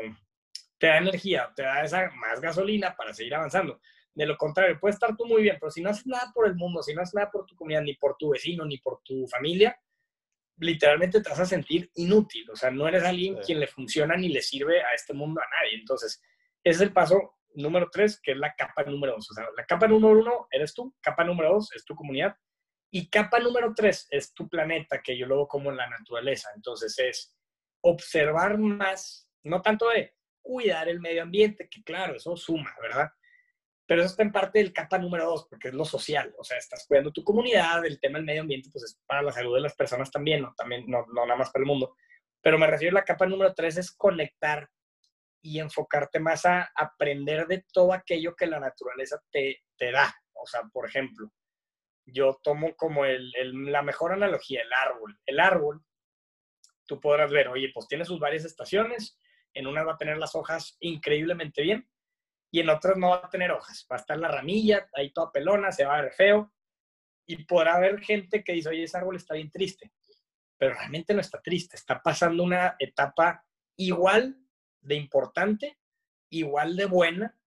[0.79, 3.81] te da energía, te da esa más gasolina para seguir avanzando.
[4.17, 6.55] De lo contrario, puedes estar tú muy bien, pero si no haces nada por el
[6.55, 9.27] mundo, si no haces nada por tu comunidad, ni por tu vecino, ni por tu
[9.27, 9.79] familia,
[10.59, 12.51] literalmente te vas a sentir inútil.
[12.51, 15.45] O sea, no eres alguien quien le funciona ni le sirve a este mundo a
[15.45, 15.79] nadie.
[15.79, 16.23] Entonces,
[16.65, 19.31] ese es el paso número tres, que es la capa número dos.
[19.31, 22.35] O sea, la capa número uno eres tú, capa número dos es tu comunidad.
[22.91, 26.49] Y capa número tres es tu planeta, que yo lo veo como la naturaleza.
[26.57, 27.37] Entonces, es
[27.83, 33.11] observar más, no tanto de cuidar el medio ambiente, que claro, eso suma, ¿verdad?
[33.87, 36.35] Pero eso está en parte del capa número dos, porque es lo social.
[36.39, 39.33] O sea, estás cuidando tu comunidad, el tema del medio ambiente, pues es para la
[39.33, 41.95] salud de las personas también, no, también, no, no nada más para el mundo.
[42.43, 44.69] Pero me refiero a la capa número tres, es conectar
[45.41, 50.13] y enfocarte más a aprender de todo aquello que la naturaleza te, te da.
[50.33, 51.31] O sea, por ejemplo,
[52.07, 55.17] yo tomo como el, el, la mejor analogía, el árbol.
[55.25, 55.85] El árbol,
[56.87, 59.19] tú podrás ver, oye, pues tiene sus varias estaciones,
[59.55, 61.89] en una va a tener las hojas increíblemente bien,
[62.51, 63.87] y en otras no va a tener hojas.
[63.91, 66.53] Va a estar la ramilla ahí toda pelona, se va a ver feo.
[67.27, 69.93] Y podrá haber gente que dice, oye, ese árbol está bien triste.
[70.57, 73.45] Pero realmente no está triste, está pasando una etapa
[73.77, 74.39] igual
[74.81, 75.79] de importante,
[76.31, 77.39] igual de buena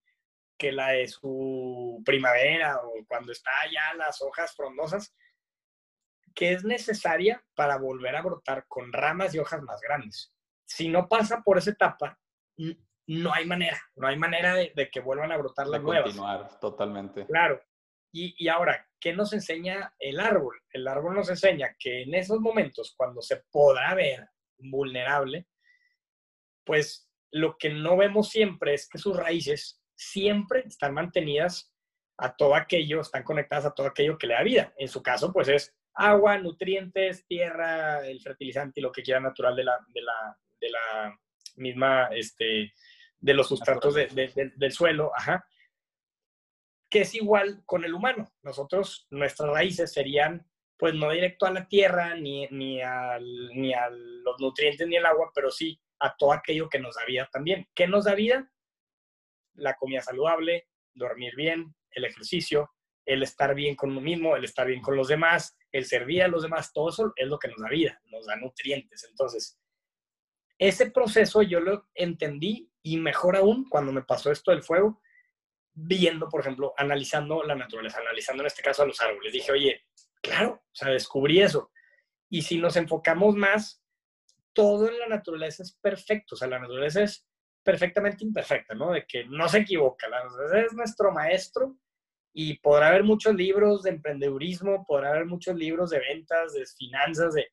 [0.58, 5.16] que la de su primavera o cuando está ya las hojas frondosas,
[6.36, 10.34] que es necesaria para volver a brotar con ramas y hojas más grandes.
[10.66, 12.20] Si no pasa por esa etapa,
[13.10, 16.04] no hay manera, no hay manera de, que vuelvan a brotar las nuevas.
[16.04, 17.26] Continuar, totalmente.
[17.26, 17.60] Claro.
[18.14, 20.62] Y, y, ahora, ¿qué nos enseña el árbol?
[20.72, 24.28] El árbol nos enseña que en esos momentos, cuando se podrá ver
[24.60, 25.48] vulnerable,
[26.64, 31.74] pues lo que no vemos siempre es que sus raíces siempre están mantenidas
[32.18, 34.74] a todo aquello, están conectadas a todo aquello que le da vida.
[34.78, 39.56] En su caso, pues es agua, nutrientes, tierra, el fertilizante y lo que quiera natural
[39.56, 41.20] de la, de la, de la
[41.56, 42.72] misma este,
[43.20, 45.46] de los sustratos del suelo, ajá,
[46.90, 48.32] que es igual con el humano.
[48.42, 50.48] Nosotros, nuestras raíces serían,
[50.78, 55.32] pues no directo a la tierra, ni, ni, ni a los nutrientes, ni el agua,
[55.34, 57.68] pero sí a todo aquello que nos da vida también.
[57.76, 58.50] ¿Qué nos da vida?
[59.54, 62.72] La comida saludable, dormir bien, el ejercicio,
[63.06, 66.28] el estar bien con uno mismo, el estar bien con los demás, el servir a
[66.28, 69.06] los demás, todo eso es lo que nos da vida, nos da nutrientes.
[69.10, 69.60] Entonces,
[70.60, 75.02] ese proceso yo lo entendí y mejor aún cuando me pasó esto del fuego,
[75.74, 79.32] viendo, por ejemplo, analizando la naturaleza, analizando en este caso a los árboles.
[79.32, 79.86] Dije, oye,
[80.22, 81.72] claro, o sea, descubrí eso.
[82.30, 83.82] Y si nos enfocamos más,
[84.54, 87.26] todo en la naturaleza es perfecto, o sea, la naturaleza es
[87.64, 88.92] perfectamente imperfecta, ¿no?
[88.92, 91.78] De que no se equivoca, la naturaleza es nuestro maestro
[92.34, 97.34] y podrá haber muchos libros de emprendedurismo, podrá haber muchos libros de ventas, de finanzas,
[97.34, 97.48] de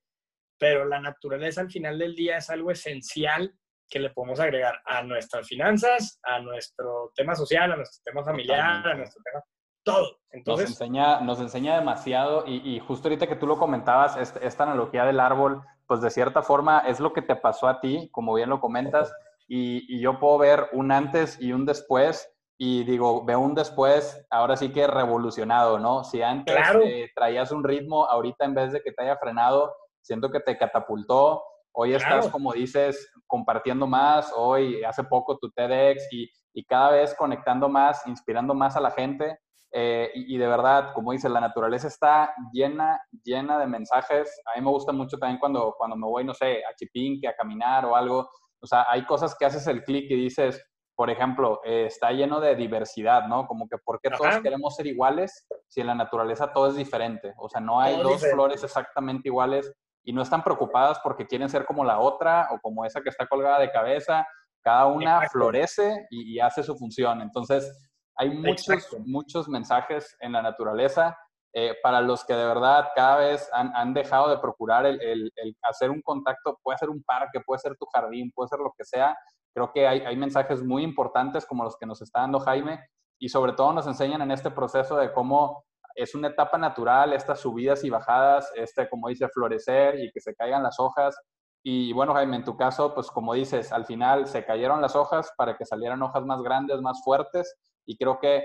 [0.58, 3.54] pero la naturaleza al final del día es algo esencial
[3.88, 8.86] que le podemos agregar a nuestras finanzas, a nuestro tema social, a nuestro tema familiar,
[8.86, 9.44] a nuestro tema,
[9.84, 10.18] todo.
[10.30, 15.04] Entonces, nos, enseña, nos enseña demasiado y, justo ahorita que tú lo comentabas, esta, analogía
[15.04, 18.50] del árbol, pues de cierta forma es lo que te pasó a ti, como bien
[18.50, 19.14] lo comentas,
[19.46, 22.28] y, yo puedo ver un antes y un después,
[22.58, 26.02] y digo, veo un después, ahora sí que revolucionado, ¿no?
[26.04, 29.74] Si antes eh, traías un ritmo, ahorita en vez de que te haya frenado,
[30.06, 31.42] siento que te catapultó.
[31.72, 37.14] Hoy estás, como dices, compartiendo más, hoy hace poco tu TEDx y, y cada vez
[37.14, 39.38] conectando más, inspirando más a la gente.
[39.72, 44.40] Eh, y, de verdad, como dices, la naturaleza está llena, llena de mensajes.
[44.46, 47.36] A mí me gusta mucho también cuando, cuando me voy, no sé, a Chipinque, a
[47.36, 48.26] caminar o algo.
[48.60, 52.40] O sea, hay cosas que haces el clic y dices, por ejemplo, eh, está lleno
[52.40, 53.46] de diversidad, ¿no?
[53.46, 57.34] Como que ¿por qué todos queremos ser iguales si en la naturaleza todo es diferente?
[57.36, 59.70] O sea, no hay dos flores exactamente iguales
[60.06, 63.26] y no están preocupadas porque quieren ser como la otra o como esa que está
[63.26, 64.24] colgada de cabeza.
[64.62, 67.20] Cada una florece y, hace su función.
[67.20, 71.18] Entonces, hay muchos, muchos mensajes en la naturaleza
[71.52, 75.32] eh, para los que de verdad cada vez han, dejado de procurar el,
[75.62, 78.84] hacer un contacto, puede ser un parque, puede ser tu jardín, puede ser lo que
[78.84, 79.16] sea.
[79.52, 82.78] Creo que hay, hay mensajes muy importantes como los que nos está dando Jaime
[83.18, 85.64] y sobre todo nos enseñan en este proceso de cómo
[85.96, 90.34] es una etapa natural, estas subidas y bajadas, este, como dice, florecer y que se
[90.34, 91.16] caigan las hojas.
[91.62, 95.32] Y bueno, Jaime, en tu caso, pues como dices, al final se cayeron las hojas
[95.36, 97.56] para que salieran hojas más grandes, más fuertes.
[97.86, 98.44] Y creo que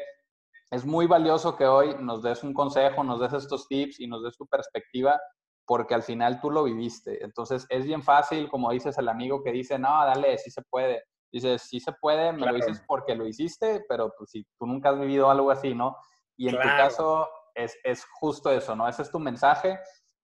[0.72, 4.24] es muy valioso que hoy nos des un consejo, nos des estos tips y nos
[4.24, 5.20] des tu perspectiva,
[5.66, 7.24] porque al final tú lo viviste.
[7.24, 11.04] Entonces es bien fácil, como dices el amigo que dice, no, dale, sí se puede.
[11.32, 14.89] Dices, sí se puede, me lo dices porque lo hiciste, pero pues si tú nunca
[14.89, 15.95] has vivido algo así, ¿no?
[16.38, 18.88] Y en tu caso es, es, justo eso, ¿no?
[18.88, 19.80] Ese es tu mensaje.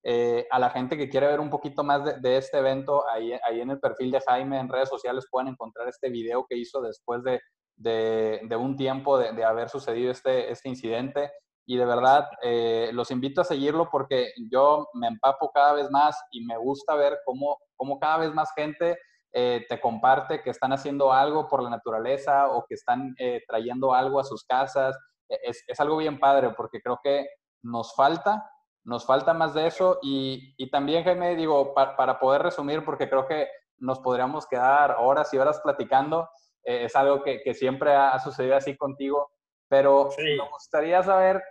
[0.10, 3.60] Eh, a la gente que quiere ver un poquito más de, este evento, ahí, ahí
[3.60, 7.24] en el perfil de Jaime en redes sociales pueden encontrar este video que hizo después
[7.24, 7.42] de,
[7.76, 11.30] de, un tiempo de, haber sucedido este, este incidente.
[11.66, 16.18] Y de verdad, eh, los invito a seguirlo porque yo me empapo cada vez más
[16.32, 18.98] y me gusta ver cómo, cómo cada vez más gente
[19.34, 23.14] eh, te comparte que están haciendo algo por la naturaleza o que están
[23.46, 24.98] trayendo algo a sus casas.
[25.30, 27.28] Es, es, algo bien padre porque creo que
[27.64, 28.50] nos falta,
[28.84, 30.00] nos falta más de eso.
[30.02, 33.48] Y, y también, Jaime, digo, para poder resumir, porque creo que
[33.80, 36.30] nos podríamos quedar horas y horas platicando,
[36.64, 39.30] eh, es algo que, que, siempre ha, sucedido así contigo,
[39.70, 41.44] pero me gustaría saber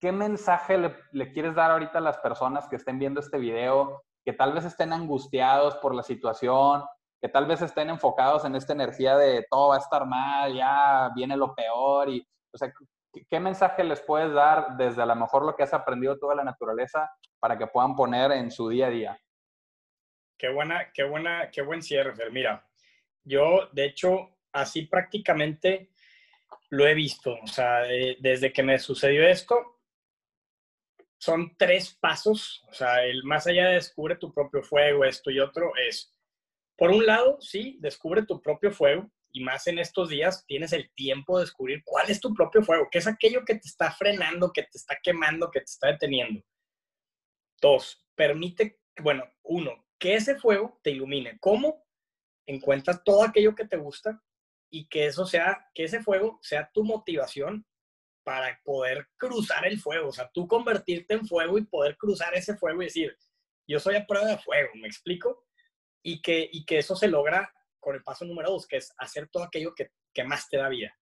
[0.00, 4.02] qué mensaje le, le, quieres dar ahorita a las personas que estén viendo este video,
[4.24, 6.84] que tal vez estén angustiados por la situación,
[7.20, 11.10] que tal vez estén enfocados en esta energía de todo va a estar mal, ya
[11.14, 12.72] viene lo peor, y, o sea,
[13.28, 16.44] ¿qué, mensaje les puedes dar desde a lo mejor lo que has aprendido toda la
[16.44, 19.20] naturaleza para que puedan poner en su día a día?
[20.36, 22.64] Qué buena, qué buena, qué buen cierre, Mira,
[23.24, 25.90] yo, de hecho, así prácticamente
[26.70, 27.36] lo he visto.
[27.42, 27.80] O sea,
[28.20, 29.80] desde que me sucedió esto,
[31.18, 32.64] son tres pasos.
[32.70, 36.14] O sea, el más allá de descubre tu propio fuego, esto y otro, es,
[36.76, 39.10] por un lado, sí, descubre tu propio fuego.
[39.40, 42.98] Más en estos días tienes el tiempo de descubrir cuál es tu propio fuego, qué
[42.98, 46.42] es aquello que te está frenando, que te está quemando, que te está deteniendo.
[47.60, 51.38] Dos, permite, bueno, uno, que ese fuego te ilumine.
[51.40, 51.84] ¿Cómo?
[52.46, 54.22] Encuentras todo aquello que te gusta
[54.70, 57.66] y que eso sea, que ese fuego sea tu motivación
[58.24, 62.56] para poder cruzar el fuego, o sea, tú convertirte en fuego y poder cruzar ese
[62.56, 63.16] fuego y decir,
[63.66, 65.46] yo soy a prueba de fuego, ¿me explico?
[66.02, 67.50] Y que, y que eso se logra
[67.80, 70.68] con el paso número dos, que es hacer todo aquello que, que más te da
[70.68, 70.96] vida.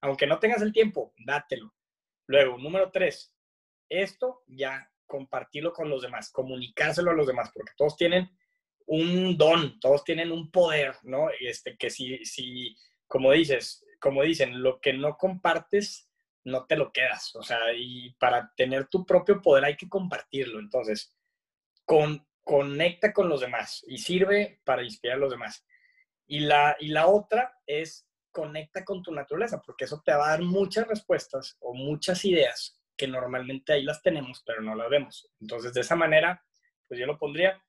[0.00, 1.74] Aunque no tengas el tiempo, dátelo.
[2.26, 3.34] Luego, número tres,
[3.88, 8.30] esto ya compartirlo con los demás, comunicárselo a los demás, porque todos tienen
[8.86, 11.28] un don, todos tienen un poder, ¿no?
[11.40, 12.76] Este, que si, si,
[13.06, 16.08] como dices, como dicen, lo que no compartes,
[16.44, 17.34] no te lo quedas.
[17.36, 20.58] O sea, y para tener tu propio poder hay que compartirlo.
[20.58, 21.14] Entonces,
[21.84, 25.64] con, conecta con los demás y sirve para inspirar a los demás.
[26.28, 30.30] Y la, y la otra es conecta con tu naturaleza, porque eso te va a
[30.30, 35.28] dar muchas respuestas o muchas ideas que normalmente ahí las tenemos, pero no las vemos.
[35.40, 36.44] Entonces, de esa manera,
[36.86, 37.60] pues yo lo pondría.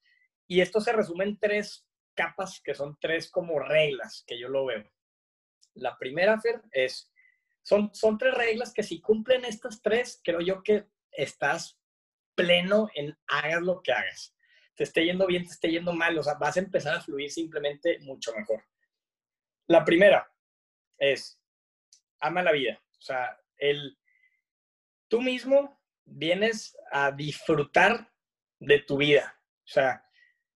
[0.47, 4.66] Y esto se resume en tres capas, que son tres como reglas que yo lo
[4.66, 4.91] veo.
[5.76, 7.12] La primera, Fer, es,
[7.62, 11.80] son, son tres reglas que si cumplen estas tres, creo yo que estás
[12.36, 14.36] pleno en hagas lo que hagas.
[14.80, 17.30] Te esté yendo bien, te esté yendo mal, o sea, vas a empezar a fluir
[17.30, 18.63] simplemente mucho mejor.
[19.67, 20.32] La primera
[20.97, 21.38] es,
[22.21, 22.82] ama la vida.
[22.97, 23.99] O sea, el,
[25.09, 28.09] tú mismo vienes a disfrutar
[28.57, 29.38] de tu vida.
[29.65, 30.01] O sea,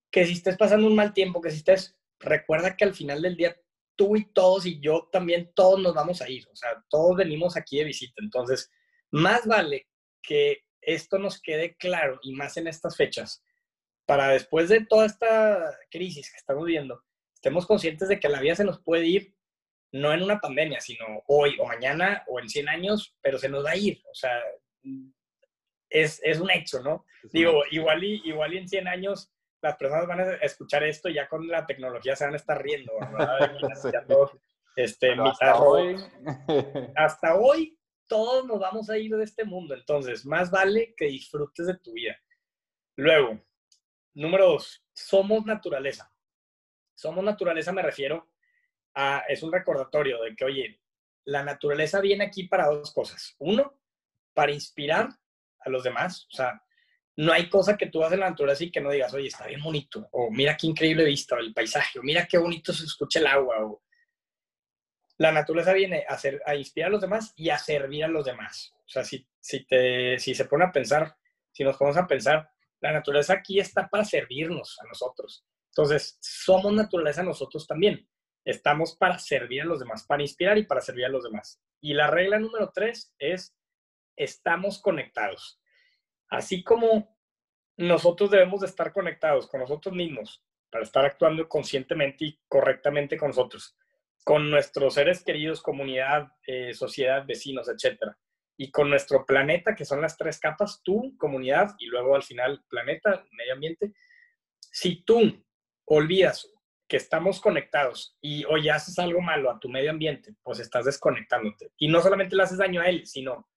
[0.10, 3.36] que si estés pasando un mal tiempo, que si estés, recuerda que al final del
[3.36, 3.58] día
[3.98, 7.58] tú y todos y yo también, todos nos vamos a ir, o sea, todos venimos
[7.58, 8.22] aquí de visita.
[8.24, 8.72] Entonces,
[9.12, 9.90] más vale
[10.22, 13.44] que esto nos quede claro y más en estas fechas,
[14.14, 17.04] para después de toda esta crisis que estamos viendo,
[17.34, 19.36] estemos conscientes de que la vida se nos puede ir
[19.92, 23.66] no en una pandemia, sino hoy o mañana o en 100 años, pero se nos
[23.66, 24.04] va a ir.
[24.12, 24.40] O sea,
[25.90, 27.08] es, es un hecho, ¿no?
[27.32, 29.32] Digo, igual y, igual y en 100 años
[29.64, 32.62] las personas van a escuchar esto y ya con la tecnología se van a estar
[32.62, 33.52] riendo, ¿verdad?
[34.76, 35.96] este, hasta, hoy.
[36.96, 41.66] hasta hoy todos nos vamos a ir de este mundo, entonces más vale que disfrutes
[41.66, 42.16] de tu vida.
[42.96, 43.42] Luego,
[44.14, 46.12] número dos, somos naturaleza.
[46.96, 48.32] Somos naturaleza me refiero
[48.94, 50.82] a, es un recordatorio de que, oye,
[51.26, 53.36] la naturaleza viene aquí para dos cosas.
[53.40, 53.80] Uno,
[54.34, 55.10] para inspirar
[55.60, 56.62] a los demás, o sea,
[57.16, 59.48] no hay cosa que tú hagas en la naturaleza y que no digas, oye, está
[59.48, 62.86] bien bonito, o mira qué increíble vista, o el paisaje, o mira qué bonito se
[62.86, 63.84] escucha el agua, o
[65.18, 68.26] la naturaleza viene a, hacer, a inspirar a los demás y a servir a los
[68.26, 68.74] demás.
[68.86, 71.16] O sea, si, si, te, si se pone a pensar,
[71.52, 72.52] si nos ponemos a pensar,
[72.84, 75.46] la naturaleza aquí está para servirnos a nosotros.
[75.70, 78.06] Entonces, somos naturaleza nosotros también.
[78.44, 81.62] Estamos para servir a los demás, para inspirar y para servir a los demás.
[81.80, 83.56] Y la regla número tres es,
[84.18, 85.62] estamos conectados.
[86.28, 87.18] Así como
[87.78, 93.30] nosotros debemos de estar conectados con nosotros mismos para estar actuando conscientemente y correctamente con
[93.30, 93.78] nosotros,
[94.26, 98.18] con nuestros seres queridos, comunidad, eh, sociedad, vecinos, etcétera,
[98.58, 102.64] y con nuestro planeta, que son las tres capas, tú, comunidad, y luego al final
[102.70, 103.94] planeta, medio ambiente.
[104.60, 105.46] Si tú
[105.86, 106.50] olvidas
[106.88, 111.72] que estamos conectados y hoy haces algo malo a tu medio ambiente, pues estás desconectándote.
[111.78, 113.50] Y no solamente le haces daño a él, sino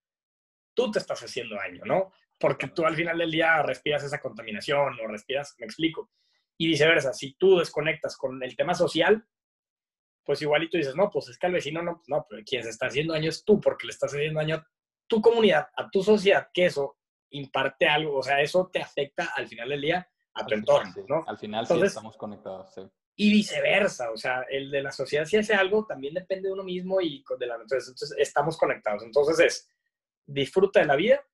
[0.75, 2.13] tú te estás haciendo daño, ¿no?
[2.39, 6.11] Porque tú al final del día respiras esa contaminación o respiras, me explico.
[6.59, 9.27] Y viceversa, si tú desconectas con el tema social,
[10.25, 12.87] pues igualito dices, no, pues es que al vecino no, no, pero quien se está
[12.87, 14.67] haciendo daño es tú, porque le estás haciendo daño a
[15.07, 16.97] tu comunidad, a tu sociedad, que eso
[17.31, 21.25] imparte algo, o sea, eso te afecta al final del día a tu entorno, ¿no?
[21.27, 22.83] Al final sí estamos conectados, sí.
[23.19, 26.63] Y viceversa, o sea, el de la sociedad si hace algo, también depende de uno
[26.63, 27.91] mismo y de la naturaleza.
[27.91, 29.03] Entonces, estamos conectados.
[29.05, 29.71] Entonces es,
[30.27, 31.25] disfruta de la vida,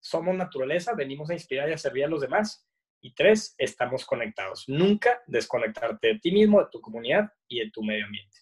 [0.00, 2.68] somos naturaleza, venimos a inspirar y a servir a los demás.
[3.00, 4.68] Y tres, estamos conectados.
[4.68, 8.38] Nunca desconectarte de ti mismo, de tu comunidad y de tu medio ambiente.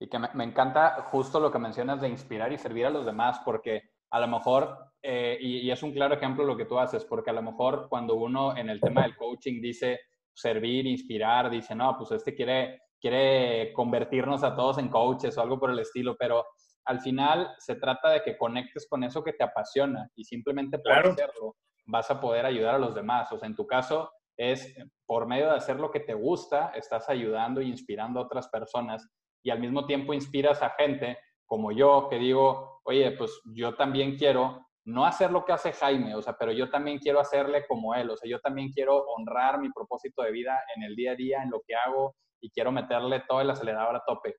[0.00, 3.04] Y que me, me encanta justo lo que mencionas de inspirar y servir a los
[3.04, 7.04] demás, porque a lo mejor, eh, y, es un claro ejemplo lo que tú haces,
[7.04, 10.00] porque a lo mejor cuando uno en el tema del coaching dice
[10.32, 15.58] servir, inspirar, dice, no, pues este quiere, quiere convertirnos a todos en coaches o algo
[15.58, 16.44] por el estilo, pero
[16.86, 20.92] al final se trata de que conectes con eso que te apasiona y simplemente por
[20.92, 21.56] hacerlo
[21.86, 23.30] vas a poder ayudar a los demás.
[23.32, 27.08] O sea, en tu caso es por medio de hacer lo que te gusta, estás
[27.08, 29.06] ayudando e inspirando a otras personas
[29.42, 34.16] y al mismo tiempo inspiras a gente como yo que digo, oye, pues yo también
[34.16, 37.94] quiero no hacer lo que hace Jaime, o sea, pero yo también quiero hacerle como
[37.94, 41.14] él, o sea, yo también quiero honrar mi propósito de vida en el día a
[41.14, 44.36] día, en lo que hago y quiero meterle todo el acelerador a tope.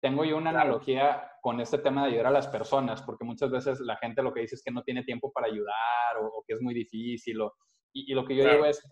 [0.00, 3.80] Tengo yo una analogía con este tema de ayudar a las personas, porque muchas veces
[3.80, 6.62] la gente lo que dice es que no tiene tiempo para ayudar o, que es
[6.62, 7.38] muy difícil.
[7.92, 8.82] y, lo que yo digo es,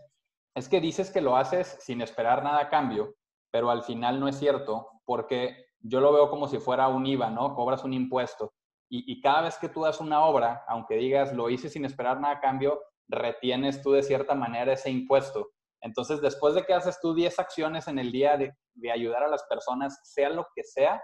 [0.55, 3.15] es que dices que lo haces sin esperar nada a cambio,
[3.51, 7.31] pero al final no es cierto, porque yo lo veo como si fuera un IVA,
[7.31, 7.55] ¿no?
[7.55, 8.53] Cobras un impuesto.
[8.91, 12.35] Y, cada vez que tú das una obra, aunque digas lo hice sin esperar nada
[12.35, 15.51] a cambio, retienes tú de cierta manera ese impuesto.
[15.83, 18.55] Entonces, después de que haces tú 10 acciones en el día de,
[18.91, 21.03] ayudar a las personas, sea lo que sea,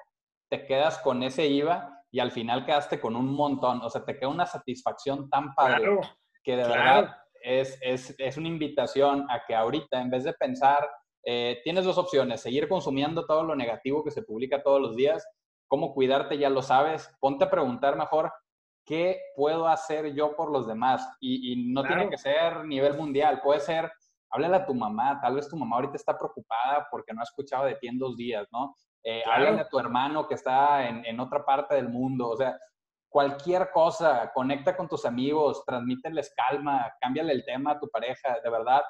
[0.50, 3.82] te quedas con ese IVA y al final quedaste con un montón.
[3.82, 5.98] O sea, te queda una satisfacción tan padre
[6.42, 10.88] que de verdad es, es, es una invitación a que ahorita, en vez de pensar
[11.26, 15.26] eh, tienes dos opciones, seguir consumiendo todo lo negativo que se publica todos los días,
[15.68, 18.32] cómo cuidarte ya lo sabes, ponte a preguntar mejor
[18.84, 23.60] qué puedo hacer yo por los demás y, no tiene que ser nivel mundial, puede
[23.60, 23.90] ser,
[24.30, 27.64] háblale a tu mamá, tal vez tu mamá ahorita está preocupada porque no ha escuchado
[27.64, 28.74] de ti en dos días, ¿no?
[29.02, 32.58] Eh, Háblale a tu hermano que está en, en otra parte del mundo, o sea,
[33.14, 38.50] cualquier cosa, conecta con tus amigos, transmíteles calma, cámbiale el tema a tu pareja, de
[38.50, 38.82] verdad.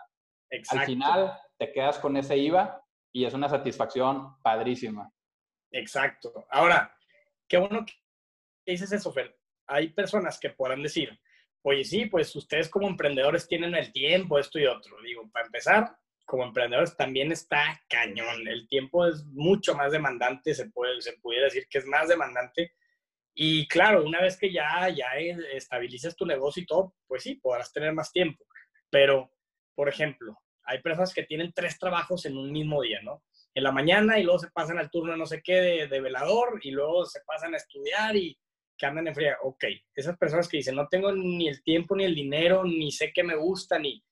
[0.70, 2.80] Al final, te quedas con ese IVA
[3.12, 5.10] y es una satisfacción padrísima.
[5.74, 6.46] Exacto.
[6.50, 6.96] Ahora,
[7.48, 7.94] qué bueno que
[8.64, 9.36] dices eso, Fer.
[9.66, 11.18] Hay personas que podrán decir,
[11.62, 14.96] oye, sí, pues ustedes como emprendedores tienen el tiempo, esto y otro.
[15.02, 18.46] Digo, para empezar, como emprendedores también está cañón.
[18.46, 22.74] El tiempo es mucho más demandante, se, puede, se pudiera decir que es más demandante.
[23.34, 25.16] Y claro, una vez que ya, ya
[25.54, 28.44] estabilizas tu negocio y todo, pues sí, podrás tener más tiempo.
[28.90, 29.32] Pero,
[29.74, 33.24] por ejemplo, hay personas que tienen tres trabajos en un mismo día, ¿no?
[33.54, 36.72] En la mañana y luego se pasan al turno no sé qué de, velador y
[36.72, 38.36] luego se pasan a estudiar y
[38.76, 39.38] que andan en fría.
[39.42, 43.12] Ok, esas personas que dicen, no tengo ni el tiempo, ni el dinero, ni sé
[43.12, 44.04] qué me gusta, ni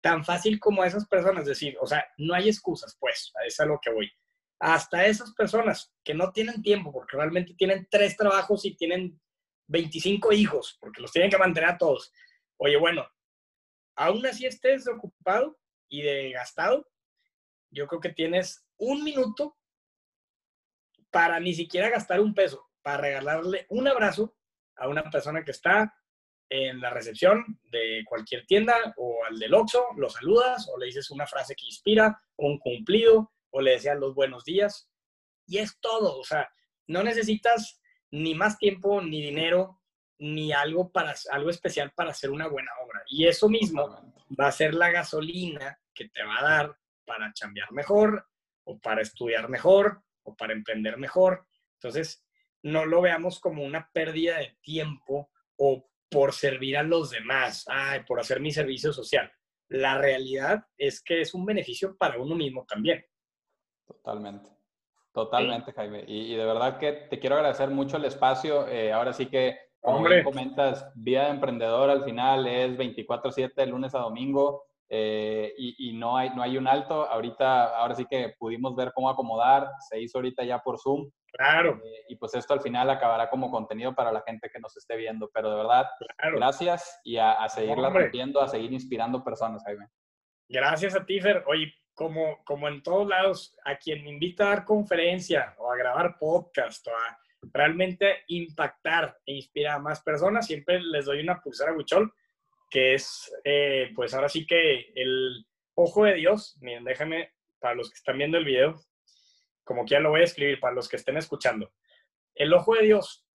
[0.00, 3.78] tan fácil como esas personas decir, o sea, no hay excusas, pues, es a lo
[3.82, 4.10] que voy.
[4.58, 9.20] Hasta esas personas que no tienen tiempo porque realmente tienen tres trabajos y tienen
[9.66, 12.12] 25 hijos porque los tienen que mantener a todos.
[12.56, 13.06] Oye, bueno,
[13.96, 15.60] aún así estés ocupado,
[15.90, 16.88] y de gastado,
[17.70, 19.56] yo creo que tienes un minuto
[21.10, 24.36] para ni siquiera gastar un peso, para regalarle un abrazo
[24.76, 25.94] a una persona que está
[26.48, 31.10] en la recepción de cualquier tienda o al del Oxxo, lo saludas o le dices
[31.10, 34.88] una frase que inspira, un cumplido, o le deseas los buenos días.
[35.46, 36.48] Y es todo, o sea,
[36.86, 39.80] no necesitas ni más tiempo, ni dinero,
[40.18, 43.02] ni algo, para, algo especial para hacer una buena obra.
[43.08, 47.70] Y eso mismo va a ser la gasolina que te va a dar para chambear
[47.72, 48.29] mejor
[48.64, 51.46] o para estudiar mejor o para emprender mejor.
[51.74, 52.24] Entonces,
[52.62, 58.00] no lo veamos como una pérdida de tiempo o por servir a los demás, ay,
[58.06, 59.30] por hacer mi servicio social.
[59.68, 63.04] La realidad es que es un beneficio para uno mismo también.
[63.86, 64.50] Totalmente.
[65.12, 66.04] Totalmente, Jaime.
[66.06, 68.68] Y, de verdad que te quiero agradecer mucho el espacio.
[68.68, 74.00] Eh, ahora sí que, como comentas, Vida de Emprendedor al final es 24/7, lunes a
[74.00, 77.08] domingo, eh, y, no, hay, no hay un alto.
[77.08, 79.70] Ahorita, ahora sí que pudimos ver cómo acomodar.
[79.88, 81.08] Se hizo ahorita ya por Zoom.
[81.32, 81.80] Claro.
[81.84, 84.96] Eh, y pues esto al final acabará como contenido para la gente que nos esté
[84.96, 85.30] viendo.
[85.32, 85.86] Pero de verdad,
[86.34, 89.86] gracias y a, a seguirla rompiendo, a seguir inspirando personas, Jaime.
[90.48, 91.44] Gracias a ti, Fer.
[91.46, 95.76] Oye, como, como en todos lados, a quien me invita a dar conferencia o a
[95.76, 97.18] grabar podcast o a
[97.52, 102.12] realmente impactar e inspirar a más personas, siempre les doy una pulsera Huichol,
[102.70, 105.44] que es, eh, pues ahora sí que el
[105.74, 106.56] ojo de Dios.
[106.60, 108.80] Miren, déjenme, para los que están viendo el video,
[109.64, 111.72] como que ya lo voy a escribir, para los que estén escuchando.
[112.34, 113.26] El ojo de Dios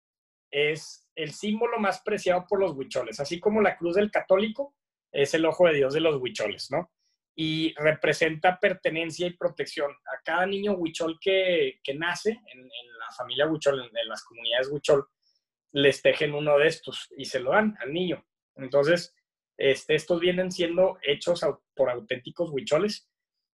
[0.50, 4.74] es el símbolo más preciado por los huicholes, así como la cruz del católico
[5.12, 6.90] es el ojo de Dios de los huicholes, ¿no?
[7.36, 9.90] y representa pertenencia y protección.
[9.90, 12.68] A cada niño huichol que, que nace en,
[12.98, 15.06] la familia huichol, en, las comunidades huichol,
[15.72, 18.24] les tejen uno de estos y se lo dan al niño.
[18.56, 19.14] Entonces,
[19.56, 21.44] este, estos vienen siendo hechos
[21.74, 23.08] por auténticos huicholes.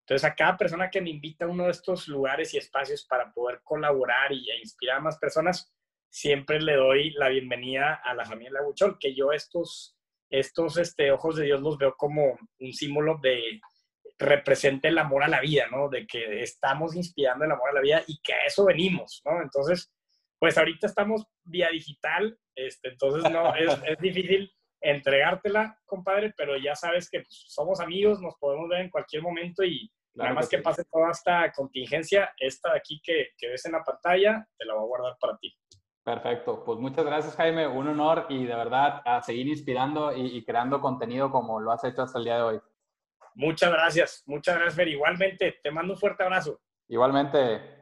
[0.07, 3.33] Entonces, a cada persona que me invita a uno de estos lugares y espacios para
[3.33, 5.73] poder colaborar y inspirar a más personas,
[6.09, 9.97] siempre le doy la bienvenida a la familia Huichol, que yo estos,
[10.29, 13.61] estos este, ojos de Dios los veo como un símbolo de,
[14.21, 15.89] represente el amor a la vida, ¿no?
[15.89, 19.41] De que estamos inspirando el amor a la vida y que a eso venimos, ¿no?
[19.43, 19.91] Entonces,
[20.39, 26.75] pues ahorita estamos vía digital, este, entonces no, es, es difícil entregártela, compadre, pero ya
[26.75, 30.59] sabes que pues, somos amigos, nos podemos ver en cualquier momento y nada más que,
[30.59, 34.75] pase toda esta contingencia, esta de aquí que, que ves en la pantalla, te la
[34.75, 35.55] voy a guardar para ti.
[36.03, 40.45] Perfecto, pues muchas gracias Jaime, un honor y de verdad a seguir inspirando y, y
[40.45, 42.61] creando contenido como lo has hecho hasta el día de hoy.
[43.35, 44.89] Muchas gracias, muchas gracias, Fer.
[44.89, 46.61] Igualmente, te mando un fuerte abrazo.
[46.89, 47.80] Igualmente.